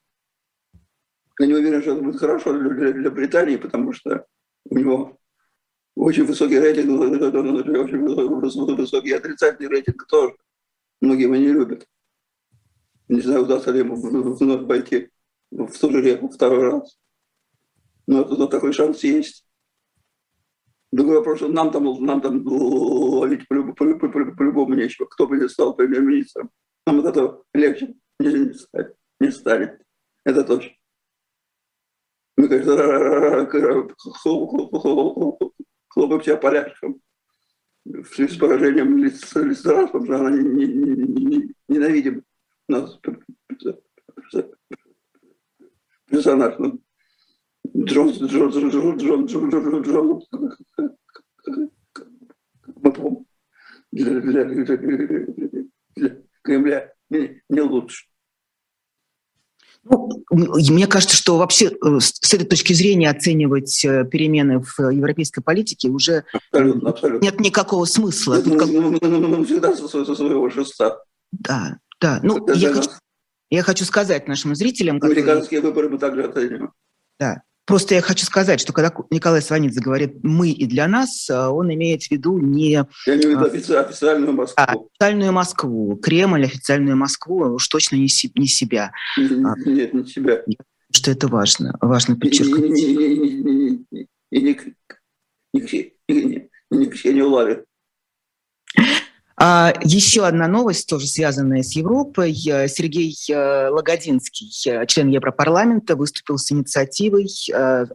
[1.40, 4.26] Я не уверен, что это будет хорошо для, для Британии, потому что
[4.68, 5.18] у него
[5.96, 10.34] очень высокий рейтинг, очень высокий отрицательный рейтинг тоже.
[11.00, 11.86] Многие его не любят.
[13.08, 15.10] Не знаю, удастся ли ему вновь пойти
[15.50, 16.98] в ту же реку второй раз.
[18.06, 19.46] Но, но такой шанс есть.
[20.90, 25.06] Другой вопрос, нам там, нам там ловить по-любому нечего.
[25.06, 26.50] Кто бы стал премьер-министром,
[26.86, 29.82] нам от этого легче не, не, станет, не станет.
[30.24, 30.72] Это точно.
[32.36, 33.46] Мы, конечно,
[35.88, 37.00] хлопаем себя поляшком
[37.84, 40.30] в связи с поражением Листера, потому что она
[41.68, 42.24] ненавидим
[42.68, 42.98] нас
[46.06, 46.54] персонаж.
[47.76, 50.22] Джон, Джон, Джон, Джон, Джон, Джон, Джон, Джон,
[53.92, 54.44] для, для,
[55.96, 58.06] для Кремля не, не лучше.
[59.84, 66.24] Ну, мне кажется, что вообще с этой точки зрения оценивать перемены в европейской политике уже
[66.32, 67.24] абсолютно, абсолютно.
[67.24, 68.42] нет никакого смысла.
[68.44, 71.02] Мы, мы, мы, мы, всегда со своего шеста.
[71.32, 72.20] Да, да.
[72.22, 72.90] Ну, я хочу,
[73.50, 74.98] я хочу сказать нашим зрителям...
[75.02, 75.62] Американские которые...
[75.62, 76.72] выборы мы также оцениваем.
[77.18, 77.42] Да.
[77.68, 81.70] Просто я хочу сказать, что когда Николай Сванидзе говорит «мы» и «для нас», э, он
[81.74, 82.70] имеет в виду не...
[82.70, 84.54] Я имею в виду официальную Москву.
[84.56, 85.96] А, официальную Москву.
[85.96, 88.92] Кремль, официальную Москву, уж точно не, не себя.
[89.18, 90.42] Нет, не себя.
[90.90, 92.80] Что это важно, важно подчеркнуть.
[94.30, 94.40] И
[96.70, 97.64] не Ксению Лаве.
[99.40, 102.34] А еще одна новость, тоже связанная с Европой.
[102.34, 107.86] Сергей э, Лагодинский, э, член Европарламента, выступил с инициативой э,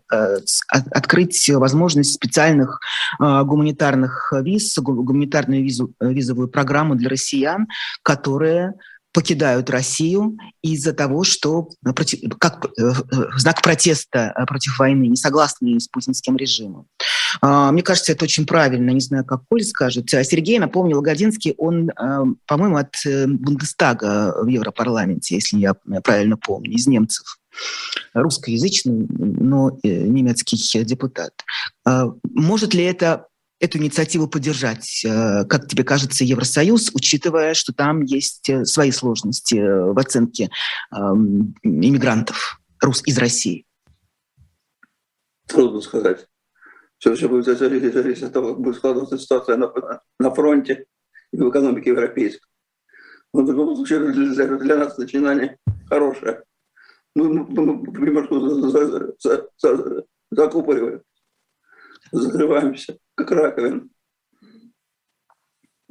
[0.70, 2.80] открыть возможность специальных
[3.20, 7.68] гуманитарных виз, гуманитарную визу, визовую программу для россиян,
[8.04, 8.74] которые
[9.14, 11.70] покидают Россию из-за того, что
[12.40, 12.68] как
[13.38, 16.88] знак протеста против войны, не согласны с путинским режимом.
[17.42, 18.90] А, мне кажется, это очень правильно.
[18.90, 20.14] Не знаю, как Коль скажет.
[20.14, 26.38] А Сергей напомнил, Годинский, он, а, по-моему, от э, Бундестага в Европарламенте, если я правильно
[26.38, 27.40] помню, из немцев
[28.14, 31.34] русскоязычный, но э, немецкий депутат.
[32.24, 33.28] Может ли это
[33.64, 35.06] эту инициативу поддержать,
[35.50, 40.50] как тебе кажется, Евросоюз, учитывая, что там есть э, свои сложности в оценке
[40.92, 42.60] иммигрантов
[43.06, 43.66] из России?
[45.48, 46.28] Трудно сказать.
[46.98, 49.72] Все, все будет зависеть, зависеть от того, как будет складываться ситуация на,
[50.20, 50.86] на фронте
[51.32, 52.48] и в экономике европейской.
[53.34, 55.58] Но в любом случае для, для нас начинание
[55.90, 56.44] хорошее.
[57.16, 61.02] Мы, мы, мы примерно за, за, за, закупориваем,
[62.12, 63.88] закрываемся, как раковина.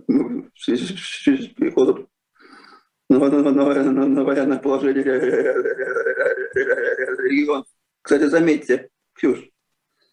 [0.08, 2.08] Мы в связи с переходом
[3.08, 5.04] на, на, на, на, военное положение
[7.24, 7.64] регион.
[8.02, 9.48] Кстати, заметьте, Ксюш,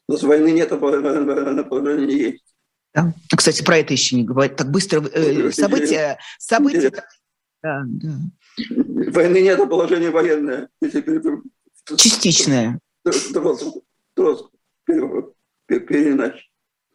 [0.08, 2.56] но с войны нет, а положение есть.
[2.94, 3.14] Да.
[3.36, 4.56] Кстати, про это еще не говорят.
[4.56, 6.18] Так быстро э, события...
[6.40, 6.92] события
[7.62, 8.16] да, да.
[9.12, 10.70] Войны нет, а положение военное.
[11.98, 12.80] Частичное.
[14.16, 14.50] Троск,
[15.70, 16.44] переиначе.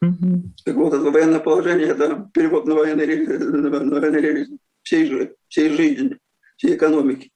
[0.03, 0.43] Угу.
[0.65, 6.19] Так вот, это военное положение, это перевод на военный, на военный реализм всей, всей жизни,
[6.57, 7.33] всей экономики,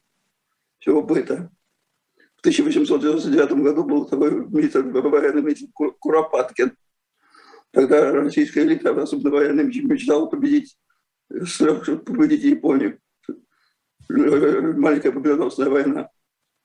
[0.78, 1.50] всего быта.
[2.36, 6.72] В 1899 году был такой министр, военный министр Куропаткин.
[7.70, 10.78] Тогда российская элита, особенно военная, мечтала победить,
[11.28, 12.98] победить Японию.
[14.08, 16.08] Маленькая победоносная война.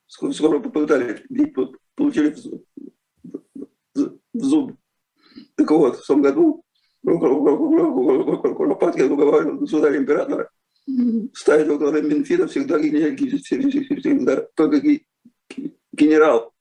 [0.06, 1.22] Скоро попытались,
[1.94, 2.34] получили
[4.34, 4.76] в зуб.
[5.54, 6.64] Так вот, в том году
[7.02, 10.50] Куропаткин уговаривал государя-императора
[11.34, 14.80] ставить во главе Минфина всегда, всегда только
[15.92, 16.52] генерал,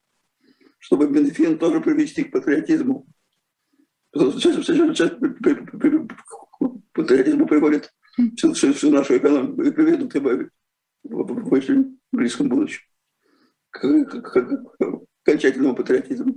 [0.80, 3.06] чтобы Минфин тоже привести к патриотизму.
[4.16, 5.12] Сейчас, сейчас, сейчас
[6.94, 7.92] патриотизму приводит
[8.38, 10.50] всю, всю, всю нашу экономику и приведут его
[11.04, 12.84] в очень близком будущем
[13.72, 16.36] к, к, к, к окончательному патриотизму.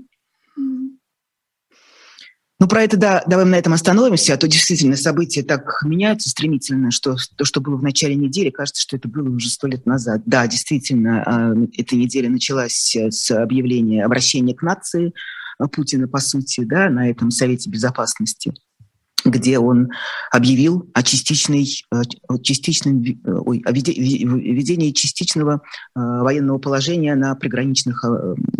[2.58, 6.90] Ну, про это, да, давай на этом остановимся, а то действительно события так меняются стремительно,
[6.90, 10.22] что то, что было в начале недели, кажется, что это было уже сто лет назад.
[10.24, 15.12] Да, действительно, а, эта неделя началась с объявления обращения к нации
[15.70, 18.54] Путина, по сути, да, на этом Совете Безопасности
[19.24, 19.90] где он
[20.30, 21.66] объявил о, частичной,
[22.42, 25.62] частичном, ой, о введении частичного
[25.96, 28.04] э, военного положения на приграничных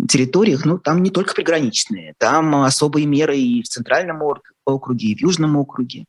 [0.07, 0.65] территориях.
[0.65, 4.21] Ну, там не только приграничные, там особые меры и в Центральном
[4.65, 6.05] округе, и в Южном округе.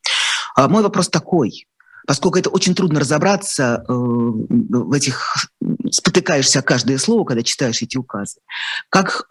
[0.55, 1.67] А мой вопрос такой.
[2.07, 5.47] Поскольку это очень трудно разобраться э, в этих,
[5.91, 8.39] спотыкаешься каждое слово, когда читаешь эти указы,
[8.89, 9.25] как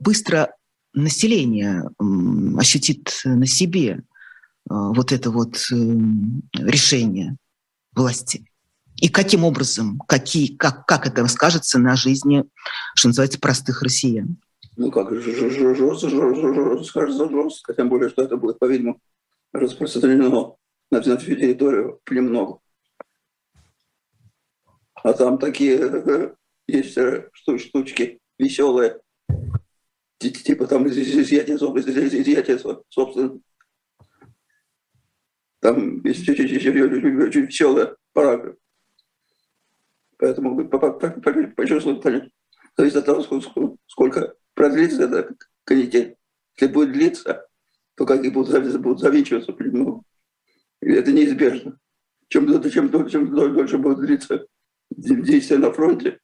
[0.00, 0.54] быстро
[0.94, 1.84] население
[2.58, 4.02] ощутит на себе
[4.68, 7.36] а, вот это вот эм, решение
[7.94, 8.44] власти?
[8.96, 12.44] И каким образом, какие, как, как это скажется на жизни,
[12.94, 14.38] что называется, простых россиян?
[14.76, 15.74] Ну как, жестко,
[17.28, 19.00] жестко, тем более, что это будет, по-видимому,
[19.52, 20.56] распространено
[20.90, 22.62] на, всю территорию понемногу.
[24.94, 26.34] А там такие э,
[26.66, 29.00] есть э, штучки веселые,
[30.18, 33.38] типа там изъятие, изъятие собственно,
[35.60, 38.56] там есть веселая параграф.
[40.18, 40.68] Поэтому
[42.00, 42.30] понять.
[42.76, 43.22] Зависит от того,
[43.86, 46.16] сколько продлится эта канитель.
[46.58, 47.46] Если будет длиться,
[47.96, 50.04] то как и будут, будут завинчиваться понемногу.
[50.80, 51.78] И это неизбежно.
[52.28, 54.46] Чем, чем, чем дольше будет длиться
[54.90, 56.18] действие на фронте,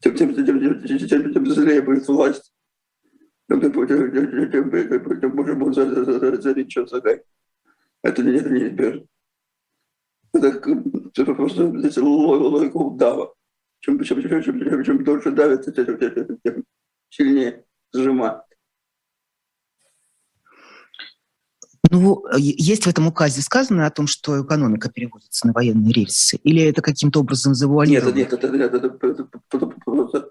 [0.00, 2.52] тем, тем, тем, тем, тем, тем, злее будет власть.
[3.48, 4.12] Тем, тем, тем,
[4.50, 6.98] тем, тем, больше будет завинчиваться.
[6.98, 7.22] Это,
[8.02, 9.06] это неизбежно.
[10.32, 10.60] Это,
[11.22, 13.34] это просто это логика удава.
[13.80, 16.64] Чем, чем, чем, чем, чем, чем дольше давит, тем
[17.08, 18.42] сильнее сжимает.
[21.90, 26.36] Ну, есть в этом указе сказано о том, что экономика переводится на военные рельсы?
[26.42, 28.12] Или это каким-то образом завуалировано?
[28.12, 30.30] Нет, нет, это, нет, это, это, это просто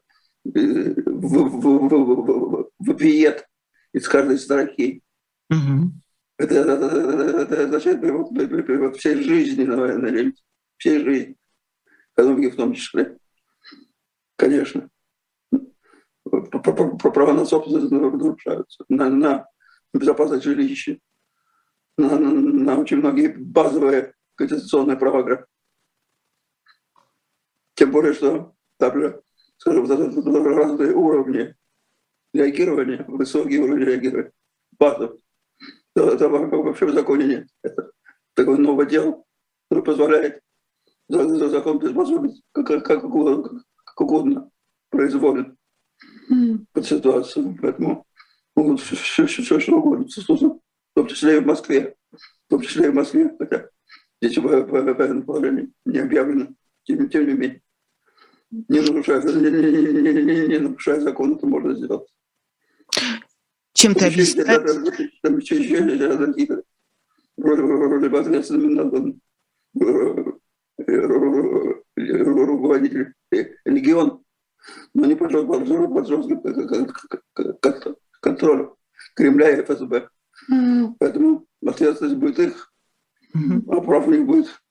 [2.80, 3.48] вопиет
[3.93, 5.02] из каждой строки.
[5.50, 5.91] Угу.
[6.38, 10.36] Это, это, это, это означает перевод, перевод всей жизни на военной ремонт,
[10.77, 11.38] всей жизни,
[12.15, 13.17] экономики в том числе.
[14.35, 14.89] Конечно.
[16.23, 19.47] Права на собственность нарушаются, на, на
[19.93, 20.97] безопасность жилища,
[21.97, 25.45] на, на, на очень многие базовые конституционные права.
[27.75, 29.21] Тем более, что также,
[29.57, 31.55] скажем, разные уровни
[32.33, 34.33] реагирования, высокие уровни реагирования,
[34.77, 35.19] базовые
[35.95, 37.47] это вообще в законе нет.
[37.63, 37.91] Это
[38.33, 39.23] такое новое дело,
[39.69, 40.41] которое позволяет
[41.08, 44.50] за закон приспособить как, как, угодно, как угодно,
[44.89, 45.58] произволен
[46.32, 46.65] mm.
[46.72, 47.58] под ситуацию.
[47.62, 48.06] Поэтому
[48.56, 50.60] могут все, все, все, что угодно, в
[50.96, 51.96] том числе и в Москве.
[52.12, 53.70] В том числе и в Москве, хотя
[54.22, 56.48] здесь военное положение не объявлено,
[56.84, 57.62] тем, тем не менее.
[58.52, 62.08] Не нарушая, не, не, не, не, не нарушая закон, это можно сделать.
[63.74, 64.48] Чем ты объясняешь?
[70.95, 73.13] Руководитель
[73.65, 74.23] легион,
[74.93, 75.31] но не под
[76.08, 76.41] жестким
[78.22, 78.76] контролем
[79.15, 80.07] Кремля и ФСБ.
[80.99, 82.74] Поэтому ответственность будет их,
[83.67, 84.61] а прав у них будет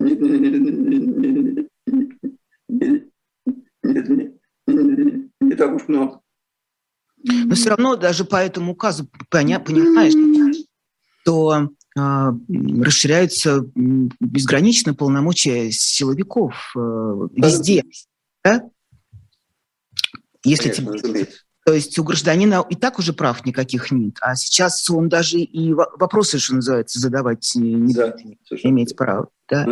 [0.00, 1.68] не, не, не, не,
[2.68, 3.10] не,
[3.82, 4.32] не,
[4.66, 6.20] не, не так уж много.
[7.24, 10.12] Но все равно даже по этому указу понимаешь,
[11.22, 17.84] что э, расширяются безгранично полномочия силовиков э, везде.
[18.44, 18.68] Да?
[20.44, 21.28] Если Конечно, тебе...
[21.64, 25.72] То есть у гражданина и так уже прав никаких нет, а сейчас он даже и
[25.72, 29.28] вопросы, что называется, задавать не да, будет иметь права.
[29.48, 29.66] Да?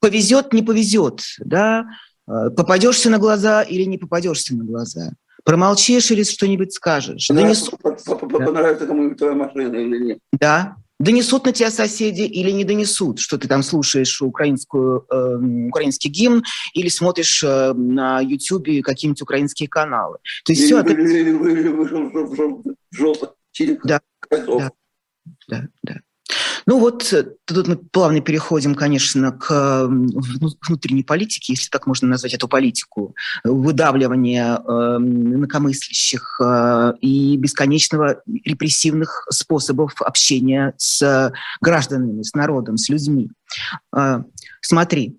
[0.00, 1.86] Повезет, не повезет, да?
[2.28, 5.10] А, попадешься на глаза или не попадешься на глаза.
[5.44, 7.26] Промолчишь или что-нибудь скажешь.
[7.26, 10.18] Понравится, понравится кому-нибудь твоя машина или нет.
[10.32, 16.10] Да, Донесут на тебя соседи или не донесут, что ты там слушаешь украинскую, э, украинский
[16.10, 16.42] гимн
[16.74, 20.18] или смотришь э, на YouTube какие-нибудь украинские каналы.
[20.44, 20.94] То есть все это...
[23.84, 24.00] Да,
[25.46, 26.00] да, да.
[26.68, 32.34] Ну вот э, тут мы плавно переходим, конечно, к внутренней политике, если так можно назвать
[32.34, 34.60] эту политику, выдавливания э,
[34.98, 36.38] инакомыслящих
[37.00, 43.30] и бесконечного репрессивных способов общения с гражданами, с народом, с людьми.
[43.96, 44.24] Э,
[44.60, 45.16] смотри,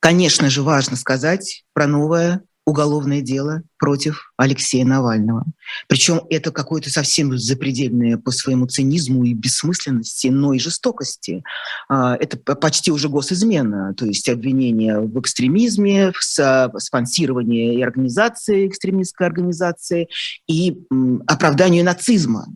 [0.00, 5.44] конечно же, важно сказать про новое уголовное дело против Алексея Навального.
[5.88, 11.42] Причем это какое-то совсем запредельное по своему цинизму и бессмысленности, но и жестокости.
[11.88, 19.26] А, это почти уже госизмена, то есть обвинение в экстремизме, в спонсировании и организации экстремистской
[19.26, 20.08] организации
[20.46, 20.78] и
[21.26, 22.46] оправданию нацизма.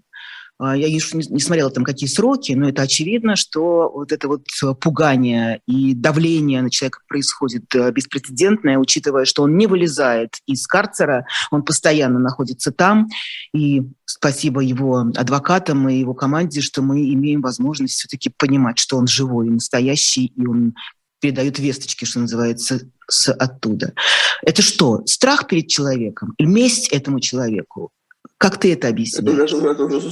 [0.59, 4.47] А, я не смотрела там какие сроки, но это очевидно, что вот это вот
[4.81, 11.27] пугание и давление на человека происходит э, беспрецедентное, учитывая, что он не вылезает из карцера,
[11.51, 13.09] он постоянно находится там.
[13.53, 19.09] И спасибо его адвокатам и его команде, что мы имеем возможность все-таки понимать, что он
[19.09, 20.75] живой и настоящий, и он
[21.21, 23.95] передает весточки, что называется, с оттуда.
[24.43, 25.03] Это что?
[25.07, 26.35] Страх перед человеком?
[26.39, 27.91] Месть этому человеку?
[28.39, 29.53] Как ты это объясняешь?
[29.53, 30.11] Это, уже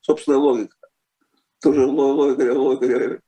[0.00, 0.76] собственная логика.
[1.60, 3.20] Тоже логика, логика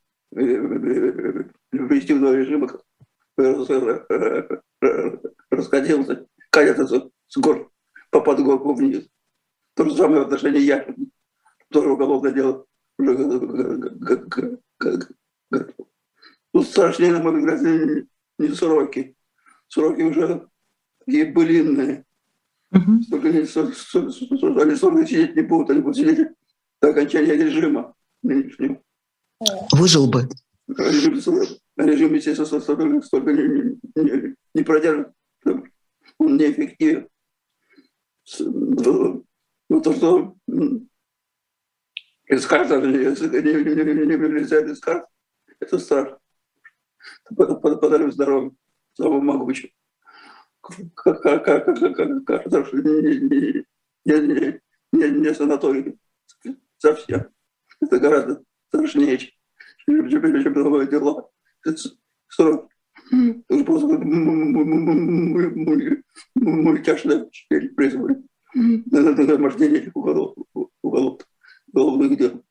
[1.71, 2.69] репрессивного режима
[5.51, 7.71] расходился, катится с гор,
[8.09, 9.07] по подгорку вниз.
[9.75, 10.87] То же самое в отношении я.
[11.69, 12.65] Тоже уголовное дело.
[16.51, 19.15] Тут страшнее, на мой взгляд, не сроки.
[19.67, 20.47] Сроки уже
[20.99, 22.05] такие былинные.
[22.73, 23.03] Угу.
[23.03, 26.27] Столько они, они столько сидеть не будут, они будут сидеть
[26.81, 27.93] до окончания режима
[28.23, 28.81] нынешнего.
[29.71, 30.27] Выжил бы.
[30.67, 31.13] Режим,
[31.77, 35.09] режим естественно, столько, столько не, не, не продержит.
[36.17, 37.07] Он неэффективен.
[38.39, 40.35] Ну, то, что
[42.25, 45.05] из карты не, не, не, не вылезает из карт,
[45.59, 46.17] это страшно.
[47.35, 48.51] Подарим здоровье,
[48.93, 49.71] самому могучему
[54.05, 54.61] не, не,
[54.91, 55.97] не, не санаторий
[56.77, 57.27] совсем.
[57.81, 61.29] Это гораздо страшнее, чем, чем деловое дело.
[62.29, 62.69] Срок.
[63.11, 63.97] Это просто
[66.35, 67.29] мультяшное
[67.75, 68.19] происходит.
[68.55, 70.35] Это нагромождение уголов,
[70.81, 71.21] уголов,
[71.71, 72.43] уголовных дел.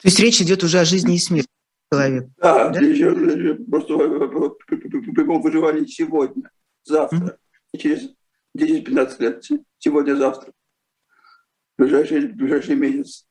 [0.00, 1.53] То есть речь идет уже о жизни и смерти
[1.94, 2.28] человек.
[2.38, 2.80] Да, да?
[2.80, 3.96] Еще, просто
[4.66, 6.50] при прямом выживании сегодня,
[6.84, 7.38] завтра, mm-hmm.
[7.72, 8.10] и через
[8.56, 9.44] 10-15 лет,
[9.78, 10.52] сегодня, завтра,
[11.78, 13.26] ближайший, ближайший месяц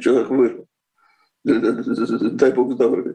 [0.00, 0.66] человек выжил.
[1.44, 3.14] Дай Бог здоровья.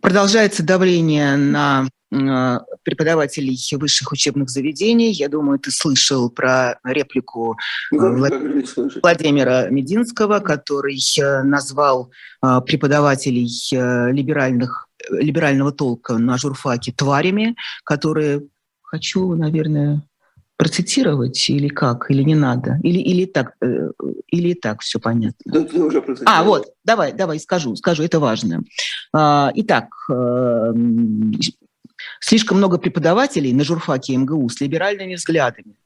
[0.00, 2.58] Продолжается давление на Э,
[2.88, 5.12] преподавателей высших учебных заведений.
[5.12, 7.58] Я думаю, ты слышал про реплику
[7.92, 7.96] э,
[9.02, 12.10] Владимира Мединского, который э, назвал
[12.40, 13.50] преподавателей
[14.12, 18.42] либеральных, либерального толка на журфаке тварями, которые,
[18.80, 20.02] хочу, наверное,
[20.56, 23.52] процитировать или как, или не надо, или, или так,
[24.28, 25.52] или так все понятно.
[25.52, 28.62] Да, ты уже а, вот, давай, давай, скажу, скажу, это важно.
[29.12, 29.88] А, итак,
[32.20, 35.76] Слишком много преподавателей на журфаке МГУ с либеральными взглядами.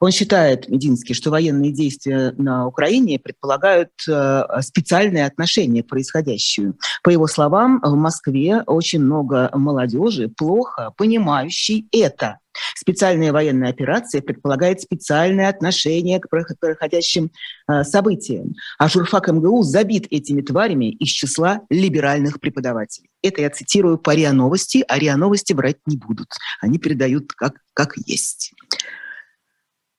[0.00, 6.74] Он считает, Мединский, что военные действия на Украине предполагают э, специальное отношение к происходящему.
[7.02, 12.38] По его словам, в Москве очень много молодежи, плохо понимающей это.
[12.74, 17.30] Специальная военная операция предполагает специальное отношение к происходящим
[17.68, 18.54] э, событиям.
[18.78, 23.08] А журфак МГУ забит этими тварями из числа либеральных преподавателей.
[23.22, 26.28] Это я цитирую по РИА Новости, а РИА Новости брать не будут.
[26.60, 28.52] Они передают как, как есть.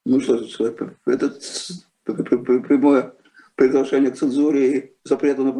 [0.05, 0.35] Ну что
[0.67, 3.13] это прямое
[3.55, 5.53] приглашение к цензуре и запрету на,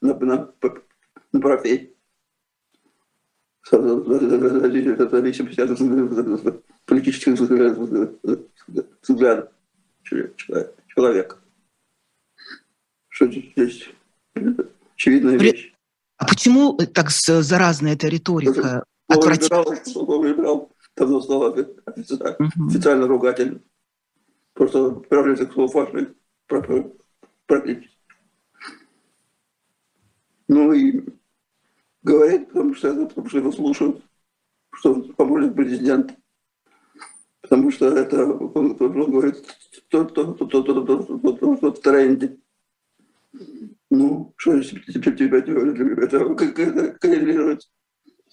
[0.00, 0.52] на, на,
[1.32, 1.94] на профессию.
[6.86, 7.90] Политических взглядов
[10.94, 11.36] человека.
[13.08, 13.90] Что здесь
[14.94, 15.74] очевидная вещь.
[16.16, 18.84] А почему так заразная эта риторика?
[19.10, 21.54] Слово либерал, слово либерал давно стало
[21.86, 22.68] официально, угу.
[22.68, 23.62] официально ругательным.
[24.58, 26.10] Просто к слову фашист
[27.46, 27.96] практически.
[30.48, 31.04] Ну и
[32.02, 34.04] говорит, потому что, потому что его слушают,
[34.74, 36.18] что он поможет президент.
[37.40, 39.44] Потому что это, он, он говорит,
[39.90, 42.36] то, то, то, то, то, то, то, то, то, в тренде.
[43.90, 47.68] Ну, что теперь тебя это коррелирует с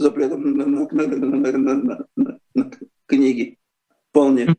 [0.03, 2.71] запретом на, на, на, на, на, на, на
[3.05, 3.59] книги?
[4.09, 4.55] Вполне.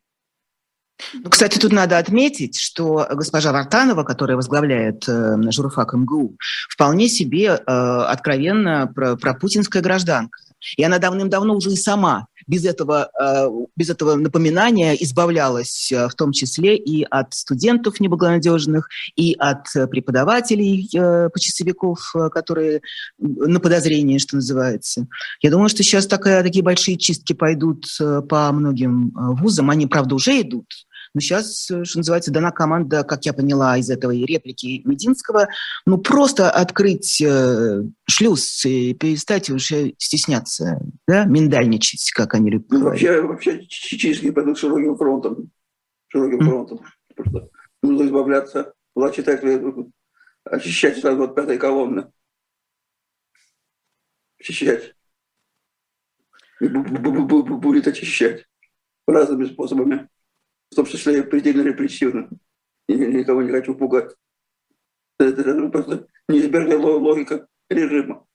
[1.13, 6.37] Ну, кстати, тут надо отметить, что госпожа Вартанова, которая возглавляет э, журфак МГУ,
[6.69, 10.39] вполне себе э, откровенно про, про путинская гражданка.
[10.75, 16.15] И она давным-давно уже и сама без этого, э, без этого напоминания избавлялась э, в
[16.15, 22.81] том числе и от студентов неблагонадежных, и от преподавателей, э, почасовиков, которые
[23.19, 25.07] на подозрение, что называется.
[25.41, 27.85] Я думаю, что сейчас такая, такие большие чистки пойдут
[28.29, 29.69] по многим вузам.
[29.69, 30.65] Они, правда, уже идут,
[31.17, 35.47] но сейчас, э, что называется, дана команда, как я поняла из этой реплики Мединского,
[35.87, 42.69] ну просто открыть э, шлюз и перестать уже стесняться, да, миндальничать, как они любят.
[42.69, 45.49] Ну, вообще, вообще чеченские пойдут широким фронтом.
[46.09, 46.49] Широким mm-hmm.
[46.49, 46.81] фронтом.
[47.15, 47.49] Просто
[47.81, 49.41] нужно избавляться, была читать,
[50.43, 52.11] очищать сразу от пятой колонны.
[54.39, 54.93] Очищать.
[56.59, 58.45] Будет очищать
[59.07, 60.09] разными способами
[60.71, 62.29] в том числе и предельно репрессивным.
[62.87, 64.13] И никого не хочу пугать.
[65.19, 68.25] Это просто неизбежная логика режима.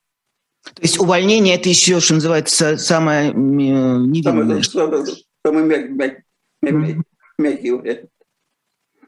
[0.62, 4.62] То есть увольнение– это еще, что называется, самое невинное?
[4.62, 5.04] Самый,
[5.44, 6.22] самый мяг, мяг,
[6.62, 7.04] мяг,
[7.38, 8.10] мягкий вариант.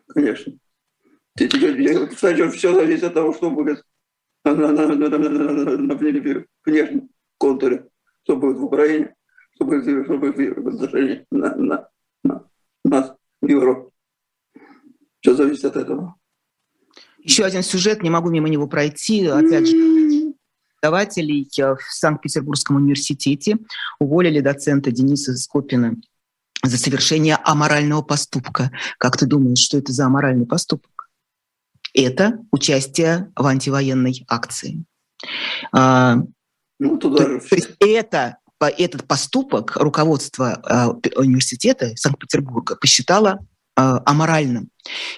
[0.08, 0.52] Конечно.
[1.36, 3.84] Кстати, все зависит от того, что будет
[4.44, 5.94] на, на, на, на, на, на,
[6.64, 7.08] внешнем
[7.38, 7.88] контуре,
[8.24, 9.14] что будет в Украине,
[9.54, 11.88] что будет, что будет в отношении на, на,
[13.44, 13.90] в Европе.
[15.20, 16.16] Все зависит от этого.
[17.18, 19.26] Еще один сюжет, не могу мимо него пройти.
[19.26, 19.76] Опять же,
[20.84, 23.56] преподавателей в Санкт-Петербургском университете
[23.98, 25.96] уволили доцента Дениса Скопина
[26.62, 28.70] за совершение аморального поступка.
[28.98, 31.08] Как ты думаешь, что это за аморальный поступок?
[31.94, 34.84] Это участие в антивоенной акции.
[35.72, 36.18] А,
[36.78, 38.38] ну, туда то, то есть это
[38.68, 40.60] этот поступок руководство
[41.04, 43.40] э, университета Санкт-Петербурга посчитало
[43.76, 44.68] э, аморальным.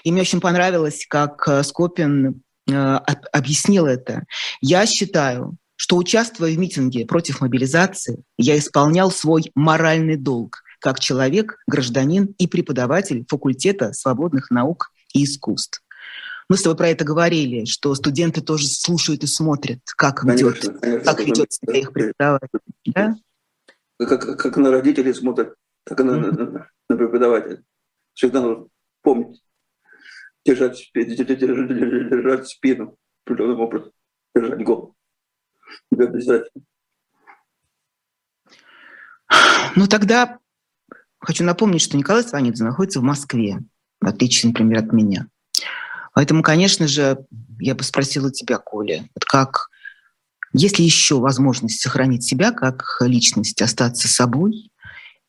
[0.03, 4.25] И мне очень понравилось, как э, Скопин объяснил это.
[4.59, 11.57] Я считаю, что участвуя в митинге против мобилизации, я исполнял свой моральный долг как человек,
[11.67, 15.81] гражданин и преподаватель факультета свободных наук и искусств.
[16.49, 20.63] Мы с тобой про это говорили, что студенты тоже слушают и смотрят, как ведет,
[21.03, 22.59] как ведет себя их преподаватель.
[22.85, 23.15] Да?
[24.05, 27.63] Как, как на родителей смотрят, так и на, на, на преподавателя.
[28.13, 28.67] Всегда нужно
[29.01, 29.43] помнить,
[30.45, 31.67] держать, держать,
[32.09, 33.91] держать спину определенным образом,
[34.35, 34.95] держать голову.
[35.91, 36.63] Обязательно.
[39.75, 40.39] Ну тогда
[41.19, 43.59] хочу напомнить, что Николай Сванидзе находится в Москве,
[43.99, 45.27] в отличие, например, от меня.
[46.13, 47.25] Поэтому, конечно же,
[47.59, 49.69] я бы спросила тебя, Коля, вот как
[50.53, 54.71] есть ли еще возможность сохранить себя как личность, остаться собой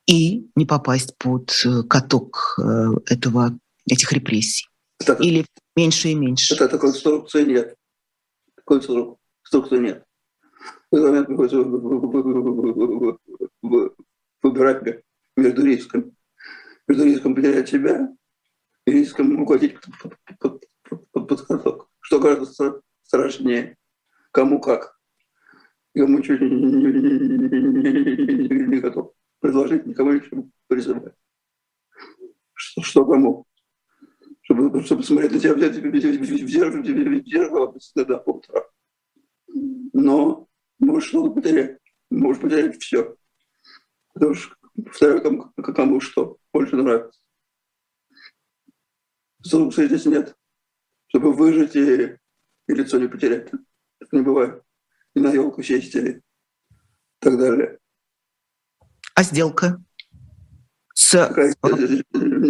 [0.06, 3.58] и не попасть под э, каток э, этого,
[3.88, 4.68] этих репрессий?
[5.00, 5.44] Это, Или
[5.76, 6.54] меньше и меньше?
[6.54, 7.74] Это такой инструкции нет.
[8.56, 10.04] Такой инструкции нет.
[14.42, 15.02] Выбирать
[15.36, 16.12] между риском.
[16.86, 18.08] Между риском потерять себя
[18.86, 20.64] и риском угодить под, под,
[21.12, 21.88] под, под каток.
[22.00, 23.76] Что кажется страшнее?
[24.32, 24.97] Кому как?
[25.98, 26.48] Я ничего не,
[28.66, 31.14] не, готов предложить никому ничего призывать.
[32.54, 33.46] Что, что кому?
[34.42, 38.64] Чтобы, чтобы смотреть на тебя в зеркало, в зеркало стыда по утрам.
[39.92, 41.78] Но можешь что-то потерять.
[42.10, 43.16] Можешь потерять все.
[44.14, 47.20] Потому что повторяю, кому, кому что больше нравится.
[49.40, 50.36] Инструкции здесь нет.
[51.08, 52.16] Чтобы выжить и,
[52.68, 53.50] и лицо не потерять.
[53.98, 54.62] Так не бывает
[55.18, 56.20] на елку сесть и
[57.18, 57.78] так далее.
[59.14, 59.82] А сделка
[60.94, 61.54] с Какая...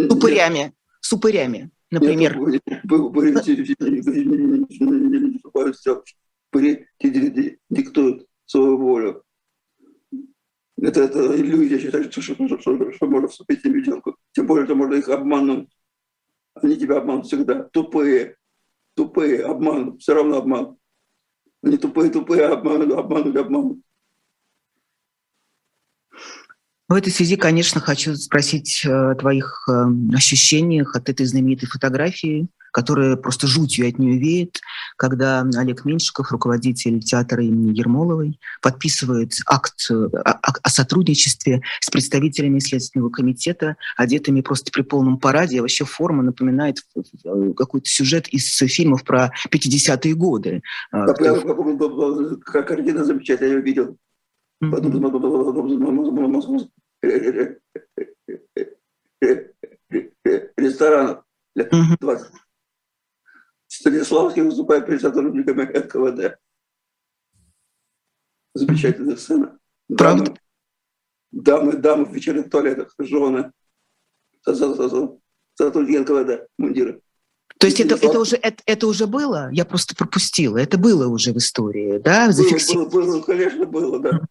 [0.09, 2.37] упырями, с упырями, например.
[2.39, 3.33] Упыри
[7.69, 9.23] диктуют свою волю.
[10.81, 14.15] Это, это иллюзия считать, что, что, что, что, что можно вступить в сделку.
[14.31, 15.69] Тем более, что можно их обмануть.
[16.55, 17.63] Они тебя обманут всегда.
[17.63, 18.37] Тупые,
[18.95, 20.78] тупые, обманут, все равно обманут.
[21.63, 23.79] Они тупые, тупые, обманут, обманут, обманут.
[26.87, 29.85] В этой связи, конечно, хочу спросить о твоих э,
[30.15, 34.59] ощущениях от этой знаменитой фотографии, которая просто жутью от нее веет,
[34.99, 43.09] когда Олег Меньшиков, руководитель театра имени Ермоловой, подписывает акт э, о, сотрудничестве с представителями Следственного
[43.09, 45.61] комитета, одетыми просто при полном параде.
[45.61, 50.61] Вообще форма напоминает э, какой-то сюжет из фильмов про 50-е годы.
[50.91, 51.17] Как,
[52.45, 53.97] как картина замечательная, я видел.
[54.61, 54.89] Mm-hmm
[60.57, 61.23] ресторанов
[61.55, 62.27] лет 20.
[63.69, 66.39] Станиславский выступает перед сотрудниками НКВД.
[68.55, 69.59] Замечательная сцена.
[69.87, 70.35] Дамы,
[71.31, 73.51] дамы, дамы в вечерних туалетах, жены,
[74.43, 77.01] сотрудники НКВД, мундиры.
[77.59, 79.49] То есть это, это, уже, это, это уже было?
[79.51, 80.57] Я просто пропустила.
[80.57, 82.29] Это было уже в истории, да?
[82.29, 84.21] Было, было, было, конечно, было, да.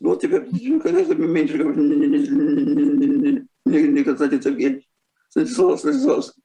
[0.00, 0.40] Ну, вот тебе,
[0.80, 4.88] конечно, меньше не, не, не Константин Сергеевич,
[5.28, 6.42] Станислав Станиславский,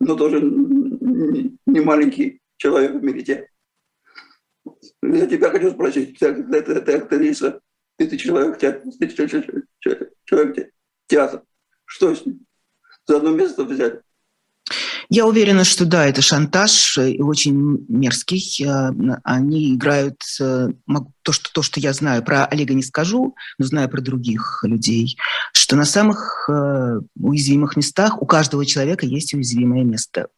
[0.00, 0.40] но тоже
[1.66, 3.48] не маленький человек в мире.
[5.02, 7.60] Я тебя хочу спросить, ты, ты, ты, ты актриса,
[7.96, 10.72] ты, ты человек, ты человек, человек
[11.06, 11.44] театр.
[11.84, 12.46] Что с ним?
[13.06, 14.00] За одно место взять?
[15.12, 18.64] Я уверена, что да, это шантаж э, и очень мерзкий.
[18.64, 18.92] Э,
[19.24, 20.68] они играют э,
[21.22, 22.22] то что, то, что я знаю.
[22.22, 25.18] Про Олега не скажу, но знаю про других людей,
[25.52, 26.48] что на самых
[27.18, 30.28] уязвимых местах у каждого человека есть уязвимое место.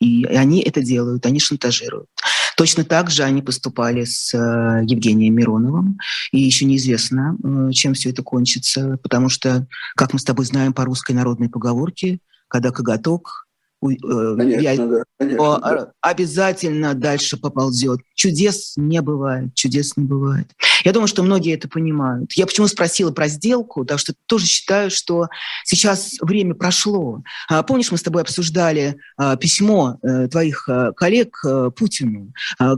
[0.00, 2.08] И они это делают, они шантажируют.
[2.56, 5.98] Точно так же они поступали с Евгением Мироновым.
[6.30, 7.36] И еще неизвестно,
[7.72, 12.20] чем все это кончится, потому что, как мы с тобой знаем по русской народной поговорке,
[12.48, 13.45] когда коготок
[13.80, 15.92] конечно, я, да, конечно, да.
[16.00, 18.00] обязательно дальше поползет.
[18.14, 20.50] Чудес не бывает, чудес не бывает.
[20.84, 22.32] Я думаю, что многие это понимают.
[22.32, 25.28] Я почему спросила про сделку, потому что тоже считаю, что
[25.64, 27.22] сейчас время прошло.
[27.48, 31.42] А, помнишь, мы с тобой обсуждали а, письмо а, твоих а, коллег
[31.76, 32.76] Путину, а,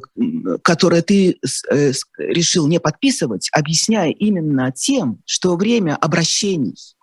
[0.63, 1.39] которое ты
[2.19, 6.98] решил не подписывать, объясняя именно тем, что время обращений Э,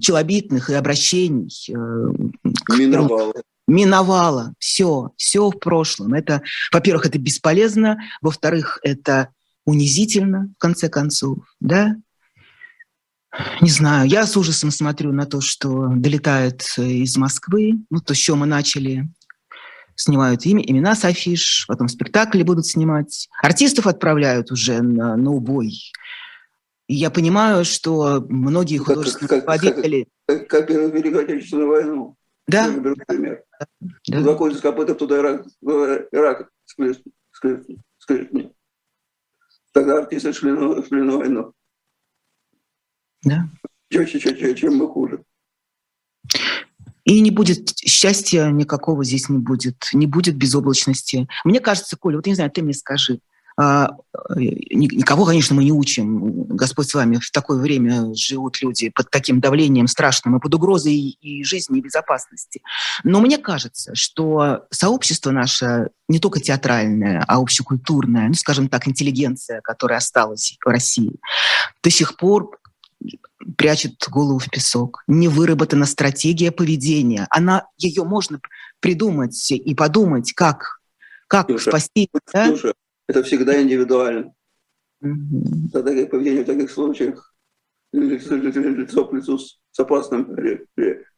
[0.00, 1.50] челобитных и обращений.
[1.70, 3.34] Э, миновало.
[3.66, 4.54] Миновало.
[4.58, 6.14] Все, все в прошлом.
[6.14, 6.42] Это,
[6.72, 9.28] во-первых, это бесполезно, во-вторых, это
[9.64, 11.96] унизительно, в конце концов, да?
[13.60, 18.18] Не знаю, я с ужасом смотрю на то, что долетает из Москвы, ну, то, с
[18.18, 19.08] чего мы начали,
[19.96, 23.28] снимают имя, имена с афиш, потом спектакли будут снимать.
[23.42, 25.92] Артистов отправляют уже на, на убой.
[26.86, 30.08] Я понимаю, что многие художественные как, руководители...
[30.26, 32.16] Как, как, Первую Великую Отечественную войну.
[32.46, 32.68] Да.
[32.68, 33.42] Например.
[34.06, 34.34] Да.
[34.34, 35.42] Копытом туда
[36.12, 36.50] Ирак
[37.98, 38.52] скрипни.
[39.72, 40.50] Тогда артисты шли
[40.86, 41.52] шли на войну.
[43.22, 43.48] Да.
[43.90, 45.24] Чем, чем, чем мы хуже.
[47.04, 49.88] И не будет счастья никакого здесь не будет.
[49.92, 51.28] Не будет безоблачности.
[51.44, 53.20] Мне кажется, Коля, вот не знаю, ты мне скажи,
[53.56, 56.44] никого, конечно, мы не учим.
[56.44, 57.18] Господь с вами.
[57.18, 61.82] В такое время живут люди под таким давлением страшным и под угрозой и жизни, и
[61.82, 62.62] безопасности.
[63.04, 69.60] Но мне кажется, что сообщество наше не только театральное, а общекультурное, ну, скажем так, интеллигенция,
[69.60, 71.14] которая осталась в России,
[71.82, 72.58] до сих пор
[73.56, 75.04] прячет голову в песок.
[75.06, 77.26] Не выработана стратегия поведения.
[77.30, 78.40] Она, ее можно
[78.80, 80.80] придумать и подумать, как,
[81.28, 82.10] как Слушай, спасти.
[82.32, 82.72] Слушай, да?
[83.06, 84.32] Это всегда индивидуально.
[85.02, 85.70] Mm-hmm.
[85.72, 87.34] Тогда поведение в таких случаях
[87.92, 90.34] лицо к лицу с опасным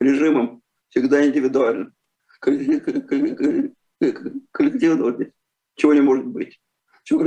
[0.00, 1.92] режимом всегда индивидуально.
[2.40, 5.26] Коллективно
[5.74, 6.60] чего не может быть.
[7.04, 7.20] Чего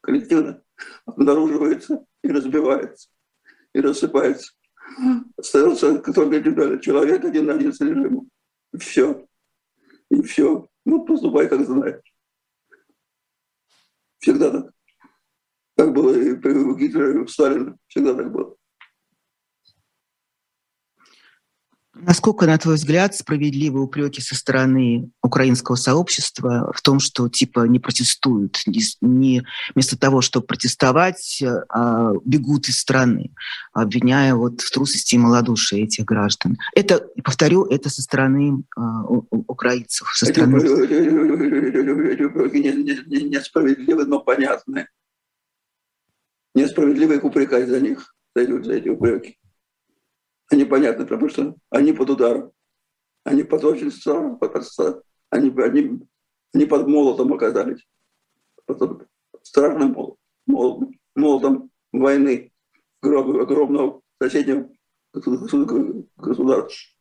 [0.00, 0.62] коллективно
[1.06, 3.08] обнаруживается и разбивается,
[3.72, 4.52] и рассыпается.
[5.36, 6.80] Остается только индивидуально.
[6.80, 8.28] Человек один на один с режимом.
[8.72, 9.26] И все.
[10.10, 10.68] И все.
[10.84, 12.11] Ну, поступай, как знаешь.
[14.22, 14.70] Всегда так.
[15.74, 17.76] Так было и при Гитлере, и у.
[17.88, 18.56] Всегда так было.
[21.94, 27.80] Насколько, на твой взгляд, справедливы упреки со стороны украинского сообщества в том, что типа не
[27.80, 29.42] протестуют, не, не
[29.74, 33.34] вместо того, чтобы протестовать, а бегут из страны,
[33.74, 36.56] обвиняя вот в трусости и малодушии этих граждан?
[36.74, 40.60] Это, повторю, это со стороны а, украинцев, со стороны...
[43.32, 44.88] Несправедливы, но понятны.
[46.54, 49.36] Несправедливо их упрекать за них, за эти упреки
[50.56, 52.52] непонятно, потому что они под ударом.
[53.24, 53.90] Они под очень
[55.30, 56.00] они, они
[56.52, 57.86] Они под молотом оказались.
[58.66, 59.08] Под
[59.42, 59.96] страшным
[60.46, 62.52] молотом, молотом войны
[63.00, 64.68] огромного соседнего
[66.16, 66.92] государства.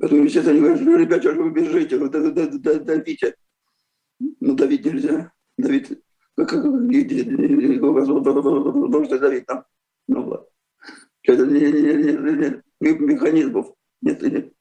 [0.00, 3.34] Поэтому, естественно, они говорят, что, ребята, что вы бежите, вы давите.
[4.40, 5.32] Ну, давить нельзя.
[5.56, 5.88] Давить,
[6.36, 6.62] как,
[9.18, 9.64] давить там.
[10.08, 10.46] Ну, ладно.
[10.46, 10.51] Это
[11.26, 14.52] не, не, не, не, механизмов, нет, нет,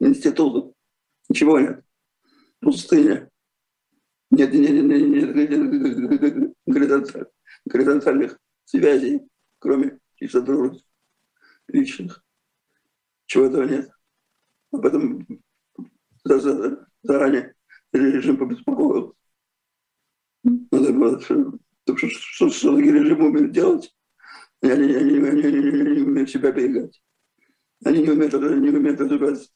[0.00, 0.74] институтов,
[1.28, 1.84] ничего нет.
[2.60, 3.30] Пустыня.
[4.30, 6.54] Нет, нет, нет, нет, нет
[7.66, 9.22] горизонтальных связей,
[9.58, 10.80] кроме чисто дружбы
[11.68, 12.24] личных.
[13.26, 13.90] Чего этого нет.
[14.72, 15.26] Об этом
[17.02, 17.54] заранее
[17.92, 19.14] режим побеспокоился.
[20.44, 21.58] Надо было, что,
[21.96, 23.94] что, что режим умеет делать,
[24.62, 27.00] они, они, они, они, они не умеют себя берегать.
[27.84, 29.50] Они не умеют, не умеют развиваться,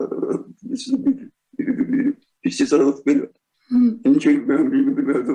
[2.43, 3.37] вести сразу вперед.
[3.71, 5.29] Они ничего не умеют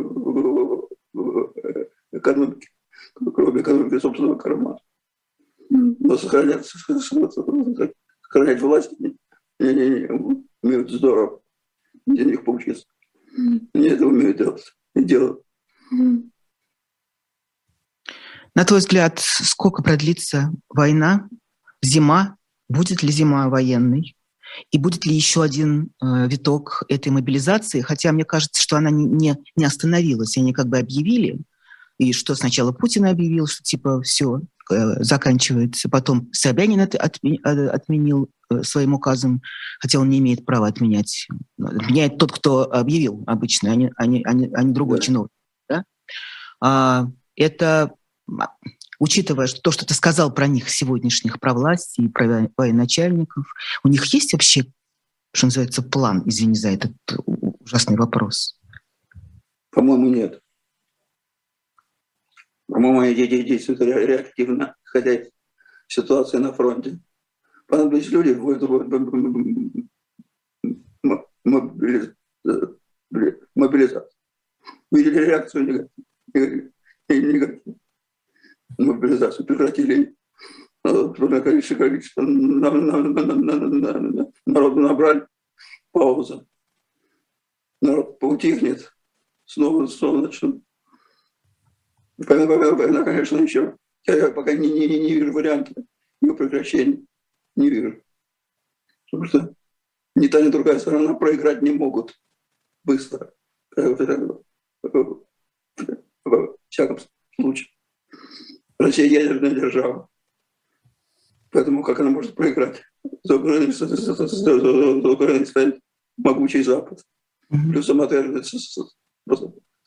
[1.14, 2.70] в экономике,
[3.34, 4.80] кроме экономики собственного кармана.
[5.70, 8.94] Но сохранять, сохранять власть
[9.60, 10.08] они
[10.62, 11.42] умеют здорово.
[12.06, 12.86] Для них получится.
[13.74, 14.64] Они это умеют делать.
[14.96, 15.44] И делают.
[18.58, 21.30] На твой взгляд, сколько продлится война,
[21.84, 22.38] зима?
[22.68, 24.18] Будет ли зима военной?
[24.72, 27.82] И будет ли еще один э, виток этой мобилизации?
[27.82, 30.38] Хотя мне кажется, что она не, не, не остановилась.
[30.38, 31.40] Они как бы объявили,
[32.00, 34.42] и что сначала Путин объявил, что типа все,
[34.72, 35.88] э, заканчивается.
[35.88, 39.44] Потом Собянин это отме, э, отменил э, своим указом,
[39.80, 41.28] хотя он не имеет права отменять.
[41.62, 45.30] Отменяет тот, кто объявил обычно, а не, а не, а не, а не другой чиновник.
[45.70, 45.84] Да?
[46.60, 47.92] А, это
[49.00, 53.46] учитывая то, что ты сказал про них сегодняшних, про власти и про военачальников,
[53.84, 54.66] у них есть вообще,
[55.34, 56.94] что называется, план, извини за этот
[57.26, 58.60] ужасный вопрос?
[59.72, 60.42] По-моему, нет.
[62.68, 65.30] По-моему, они действуют реактивно, хотя из
[65.88, 67.00] ситуации на фронте.
[67.68, 68.34] Понадобились люди,
[73.56, 74.10] мобилизация.
[74.92, 75.90] Видели реакцию
[77.10, 77.62] негативную
[78.78, 80.16] мобилизацию прекратили.
[80.84, 82.86] Количество, количество народу
[84.80, 85.28] набрали,
[85.92, 86.46] пауза.
[87.82, 88.94] Народ поутихнет,
[89.46, 90.64] снова, снова начнут.
[92.18, 93.76] Война, конечно, еще.
[94.06, 95.74] Я пока не, не, не вижу варианта
[96.22, 97.04] ее прекращения.
[97.56, 98.02] Не вижу.
[99.12, 99.54] Потому что
[100.16, 102.20] ни та, ни другая сторона проиграть не могут
[102.84, 103.34] быстро.
[103.76, 104.44] В
[106.70, 106.98] всяком
[107.40, 107.70] случае.
[108.80, 110.10] Россия ядерная держава.
[111.52, 112.84] Поэтому как она может проиграть?
[113.24, 115.80] За Украиной, за, за, за, за Украиной стоит
[116.18, 117.04] могучий Запад.
[117.50, 118.78] Плюс самоотверженность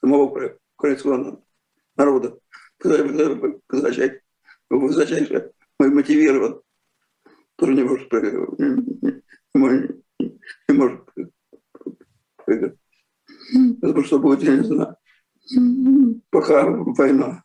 [0.01, 1.43] самого украинского
[1.97, 2.39] народа.
[2.79, 4.23] Казачай,
[4.71, 6.63] высочайше мотивирован.
[7.57, 8.59] Тоже не может проиграть.
[8.59, 9.23] Не,
[10.69, 11.07] не может
[12.37, 12.77] проиграть.
[13.83, 14.97] Потому что будет, я не знаю.
[16.31, 17.45] Пока война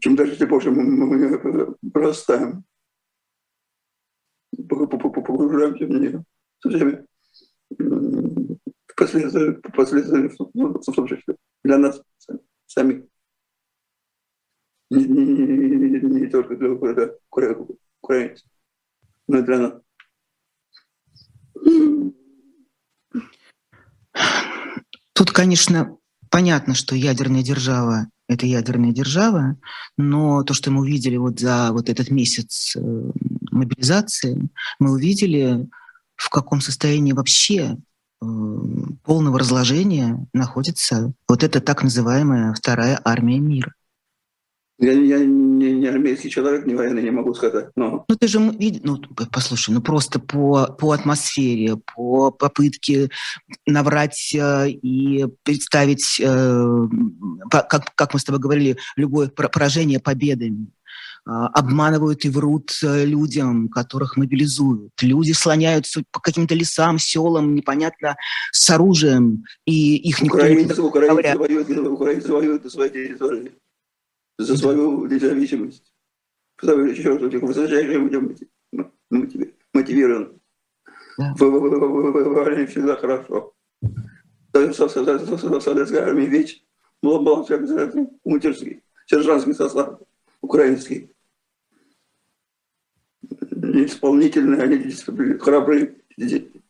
[0.00, 2.64] чем дальше, больше мы, мы прорастаем,
[4.68, 6.24] погружаемся в нее
[6.60, 7.06] со всеми
[8.96, 12.02] последствиями, последствиями для нас
[12.66, 13.04] самих.
[14.90, 18.48] Не, не, не, не только для украинцев,
[19.28, 19.82] но и для нас.
[25.12, 25.98] Тут, конечно,
[26.30, 29.56] понятно, что ядерная держава это ядерная держава,
[29.96, 32.80] но то, что мы увидели вот за вот этот месяц э,
[33.50, 35.68] мобилизации, мы увидели,
[36.14, 38.24] в каком состоянии вообще э,
[39.02, 43.74] полного разложения находится вот эта так называемая вторая армия мира.
[44.80, 47.68] Я, я не, не армейский человек, не военный, не могу сказать.
[47.76, 48.06] Но...
[48.08, 48.98] Ну ты же ну
[49.30, 53.10] послушай, ну просто по, по атмосфере, по попытке
[53.66, 56.88] наврать э, и представить, э,
[57.50, 60.68] как, как мы с тобой говорили, любое поражение победами.
[61.28, 64.92] Э, обманывают и врут э, людям, которых мобилизуют.
[65.02, 68.16] Люди слоняются по каким-то лесам, селам, непонятно,
[68.50, 70.80] с оружием, и их никто украинцы, не...
[70.80, 73.52] Украинцы воюют, украинцы воюют на своей территории
[74.40, 75.92] за свою независимость.
[76.56, 78.36] Потому еще раз, высочайшие будем
[79.72, 80.28] мотивированы.
[81.16, 83.54] Воевали всегда хорошо.
[84.52, 86.64] В советской армии ведь
[87.02, 87.50] был баланс
[88.24, 90.00] унтерский, сержантский состав,
[90.40, 91.10] украинский.
[93.50, 94.90] Исполнительные, они
[95.38, 95.94] храбрые,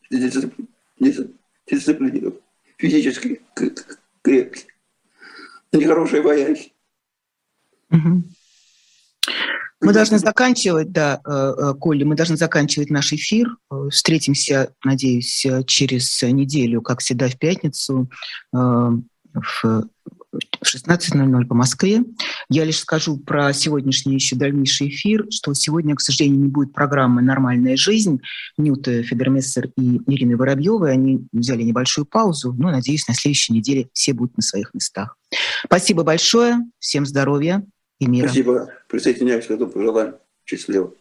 [0.09, 2.41] дисциплинированные.
[2.77, 3.41] физически
[4.21, 4.65] крепкие.
[5.71, 6.73] Они хорошие вояки.
[7.91, 8.23] Угу.
[9.81, 13.57] Мы должны заканчивать, да, э, э, Коля, мы должны заканчивать наш эфир.
[13.71, 18.09] Э, встретимся, надеюсь, через неделю, как всегда, в пятницу
[19.33, 19.87] в
[20.63, 22.03] 16.00 по Москве.
[22.49, 27.21] Я лишь скажу про сегодняшний еще дальнейший эфир, что сегодня, к сожалению, не будет программы
[27.21, 28.21] «Нормальная жизнь».
[28.57, 34.13] Нюта Федермессер и Ирина Воробьева, они взяли небольшую паузу, но, надеюсь, на следующей неделе все
[34.13, 35.17] будут на своих местах.
[35.65, 37.63] Спасибо большое, всем здоровья
[38.01, 38.27] и мира.
[38.27, 38.73] Спасибо.
[38.87, 38.89] К
[39.53, 40.19] этому пожеланию.
[40.43, 40.93] Счастливо.